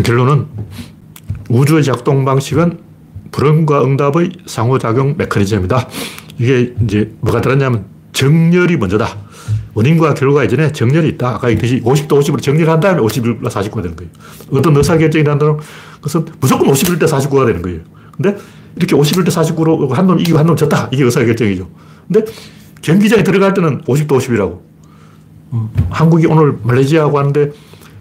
[0.02, 0.46] 결론은
[1.52, 2.78] 우주의 작동 방식은
[3.30, 5.88] 불응과 응답의 상호작용 메커니즘이다.
[6.38, 9.06] 이게 이제 뭐가 들었냐면 정렬이 먼저다.
[9.74, 11.34] 원인과 결과 이전에 정렬이 있다.
[11.36, 14.10] 아까 얘기했듯이 50대 50으로 정렬한 다음에 51대 49가 되는 거예요.
[14.50, 15.58] 어떤 의사결정이 난다는
[16.00, 17.80] 것은 무조건 51대 49가 되는 거예요.
[18.16, 18.36] 근데
[18.76, 20.88] 이렇게 51대 49로 한 놈 이기고 한 놈 졌다.
[20.92, 21.68] 이게 의사결정이죠.
[22.10, 22.30] 근데
[22.82, 24.60] 경기장에 들어갈 때는 50대 50이라고.
[25.52, 27.50] 어, 한국이 오늘 말레이시아하고 하는데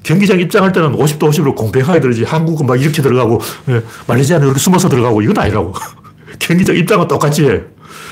[0.04, 3.40] 경기장 입장할 때는 50도 50으로 공평하게 들지 한국은 막 이렇게 들어가고
[3.70, 5.74] 예, 말레이시아는 이렇게 숨어서 들어가고 이건 아니라고.
[6.40, 7.62] 경기장 입장은 똑같이 해.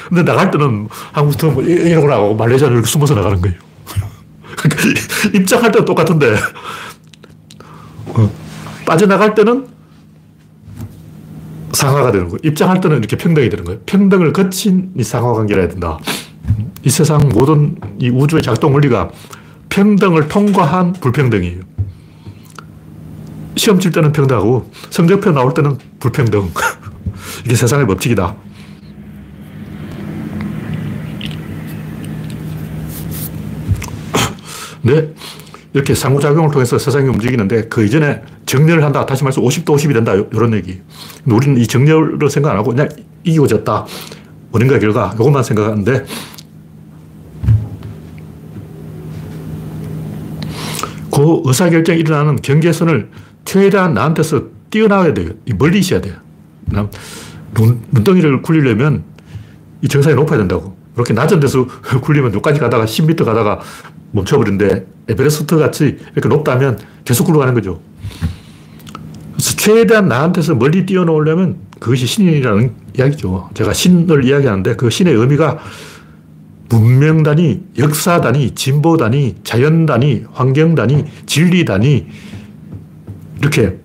[0.07, 0.87] 근데 나갈 때는
[1.53, 3.57] 뭐 이러고 나가고 말레이시아는 이렇게 숨어서 나가는 거예요.
[4.55, 4.83] 그러니까
[5.33, 6.35] 입장할 때는 똑같은데
[8.07, 8.31] 어,
[8.85, 9.67] 빠져나갈 때는
[11.73, 12.39] 상하가 되는 거예요.
[12.43, 13.79] 입장할 때는 이렇게 평등이 되는 거예요.
[13.85, 15.97] 평등을 거친 이 상하 관계라 해야 된다.
[16.83, 19.09] 이 세상 모든 이 우주의 작동 원리가
[19.69, 21.61] 평등을 통과한 불평등이에요.
[23.59, 26.49] 시험 칠 때는 평등하고 성적표 나올 때는 불평등.
[27.43, 28.33] 이게 세상의 법칙이다.
[34.83, 35.13] 네.
[35.73, 39.05] 이렇게 상호작용을 통해서 세상이 움직이는데 그 이전에 정렬을 한다.
[39.05, 40.13] 다시 말해서 50도 50이 된다.
[40.13, 40.81] 이런 얘기.
[41.25, 42.87] 우리는 이 정렬을 생각 안 하고 그냥
[43.25, 43.85] 이기고 졌다.
[44.53, 45.11] 원인과 결과.
[45.15, 46.05] 이것만 생각하는데
[51.11, 53.09] 그 의사결정이 일어나는 경계선을
[53.49, 55.31] 최대한 나한테서 뛰어나와야 돼요.
[55.57, 56.13] 멀리 있어야 돼요.
[57.55, 59.03] 눈, 눈덩이를 굴리려면
[59.81, 60.77] 이 정상이 높아야 된다고.
[60.95, 61.65] 이렇게 낮은 데서
[61.99, 63.59] 굴리면 여기까지 가다가 10m 가다가
[64.11, 67.81] 멈춰버린데 에베레스트 같이 이렇게 높다면 계속 굴러가는 거죠.
[69.31, 73.49] 그래서 최대한 나한테서 멀리 뛰어놓으려면 그것이 신이라는 이야기죠.
[73.55, 75.57] 제가 신을 이야기하는데 그 신의 의미가
[76.69, 82.05] 문명단위, 역사단위, 진보단위, 자연단위, 환경단위, 진리단위,
[83.39, 83.77] 이렇게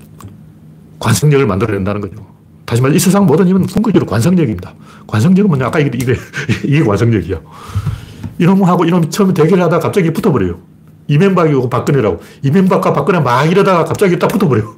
[0.99, 2.27] 관성력을 만들어낸다는 거죠.
[2.65, 4.75] 다시 말해, 이 세상 모든 힘은 궁극적으로 관성력입니다.
[5.07, 5.67] 관성력은 뭐냐?
[5.67, 6.17] 아까 이게, 이게,
[6.65, 7.41] 이게 관성력이야.
[8.39, 10.59] 이놈하고 이놈이 처음에 대결하다가 갑자기 붙어버려요.
[11.07, 12.21] 이명박이고 박근혜라고.
[12.43, 14.75] 이명박과 박근혜 막 이러다가 갑자기 딱 붙어버려요.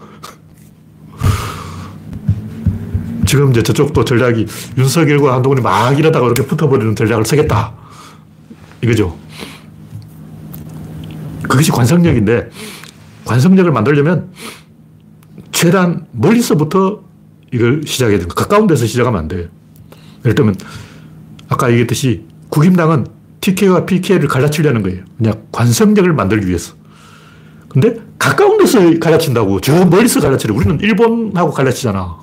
[3.26, 4.46] 지금 이제 저쪽도 전략이
[4.76, 7.72] 윤석열과 한동훈이 막 이러다가 이렇게 붙어버리는 전략을 쓰겠다.
[8.82, 9.16] 이거죠.
[11.42, 12.50] 그것이 관성력인데,
[13.24, 14.32] 관성력을 만들려면
[15.56, 17.00] 최대한 멀리서부터
[17.50, 19.46] 이걸 시작해야 되는 가까운 데서 시작하면 안 돼요.
[20.22, 20.54] 예를 들면,
[21.48, 23.06] 아까 얘기했듯이 국임당은
[23.40, 25.02] TK와 PK를 갈라치려는 거예요.
[25.16, 26.74] 그냥 관성력을 만들기 위해서.
[27.70, 29.62] 근데 가까운 데서 갈라친다고.
[29.62, 30.54] 저 멀리서 갈라치려.
[30.54, 32.18] 우리는 일본하고 갈라치잖아.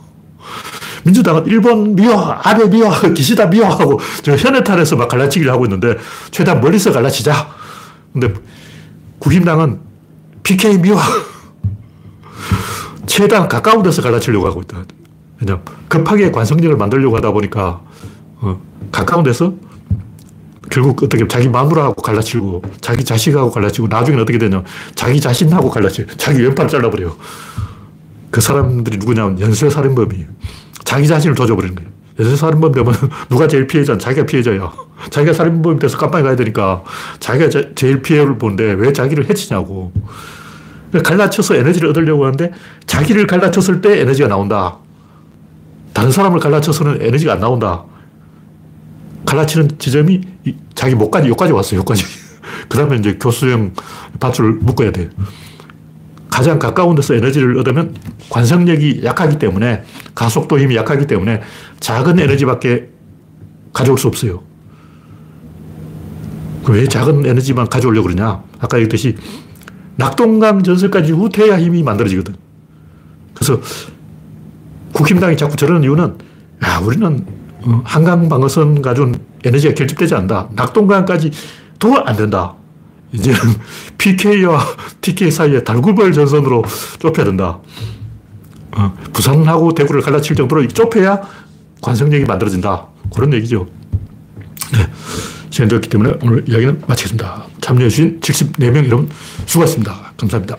[1.04, 5.98] 민주당은 일본 미워, 아베 미워, 기시다 미워하고 저 현해탄에서 막 갈라치기를 하고 있는데
[6.30, 7.50] 최대한 멀리서 갈라치자.
[8.14, 8.32] 근데
[9.18, 9.80] 국힘당은
[10.44, 11.00] PK 미워.
[13.14, 14.86] 최대한 가까운 데서 갈라치려고 하고 있다.
[15.38, 17.80] 그냥 급하게 관성력을 만들려고 하다 보니까
[18.38, 18.59] 어,
[18.91, 19.53] 가까운 데서
[20.72, 24.64] 결국 어떻게 자기 마누라하고 갈라치고 자기 자식하고 갈라치고 나중에 어떻게 되냐
[24.95, 27.16] 자기 자신하고 갈라치고 자기 왼팔 잘라버려요.
[28.32, 30.26] 그 사람들이 누구냐면 연쇄살인범이
[30.84, 31.91] 자기 자신을 조져버리는 거예요.
[32.18, 32.95] 연쇄살인범 되면
[33.30, 33.95] 누가 제일 피해자?
[33.95, 34.74] 자기가 피해자야.
[35.11, 36.84] 자기가 살인범이 돼서 깜빵에 가야 되니까
[37.20, 39.91] 자기가 제, 제일 피해를 보는데 왜 자기를 해치냐고.
[41.02, 42.52] 갈라쳐서 에너지를 얻으려고 하는데
[42.86, 44.78] 자기를 갈라쳤을 때 에너지가 나온다.
[45.94, 47.84] 다른 사람을 갈라쳐서는 에너지가 안 나온다.
[49.26, 50.22] 갈라치는 지점이
[50.76, 52.04] 자기 목까지, 여기까지 왔어요, 여기까지.
[52.68, 53.74] 그 다음에 이제 교수형
[54.20, 55.10] 밧줄을 묶어야 돼.
[56.30, 57.96] 가장 가까운 데서 에너지를 얻으면
[58.30, 59.84] 관성력이 약하기 때문에
[60.16, 61.41] 가속도 힘이 약하기 때문에
[61.80, 62.89] 작은 에너지밖에
[63.72, 64.41] 가져올 수 없어요.
[66.68, 68.41] 왜 작은 에너지만 가져오려고 그러냐?
[68.60, 69.16] 아까 얘기했듯이
[69.96, 72.36] 낙동강 전설까지 후퇴해야 힘이 만들어지거든.
[73.34, 73.60] 그래서
[74.94, 76.18] 국힘당이 자꾸 저러는 이유는
[76.66, 77.26] 야, 우리는
[77.66, 80.50] 어, 한강 방어선 가지고는 에너지가 결집되지 않는다.
[80.54, 81.32] 낙동강까지
[81.80, 82.56] 도 안 된다.
[83.12, 83.38] 이제는
[83.98, 84.64] PK와
[85.02, 86.64] TK 사이에 달구벌 전선으로
[87.00, 87.60] 좁혀야 된다.
[88.76, 91.22] 어, 부산하고 대구를 갈라칠 정도로 좁혀야
[91.82, 92.88] 관성력이 만들어진다.
[93.14, 93.68] 그런 얘기죠.
[95.54, 95.56] 네.
[95.56, 97.45] 시간이 되었기 때문에 오늘 이야기는 마치겠습니다.
[97.62, 99.10] 참여해주신 74명 여러분
[99.45, 100.14] 수고하셨습니다.
[100.18, 100.58] 감사합니다.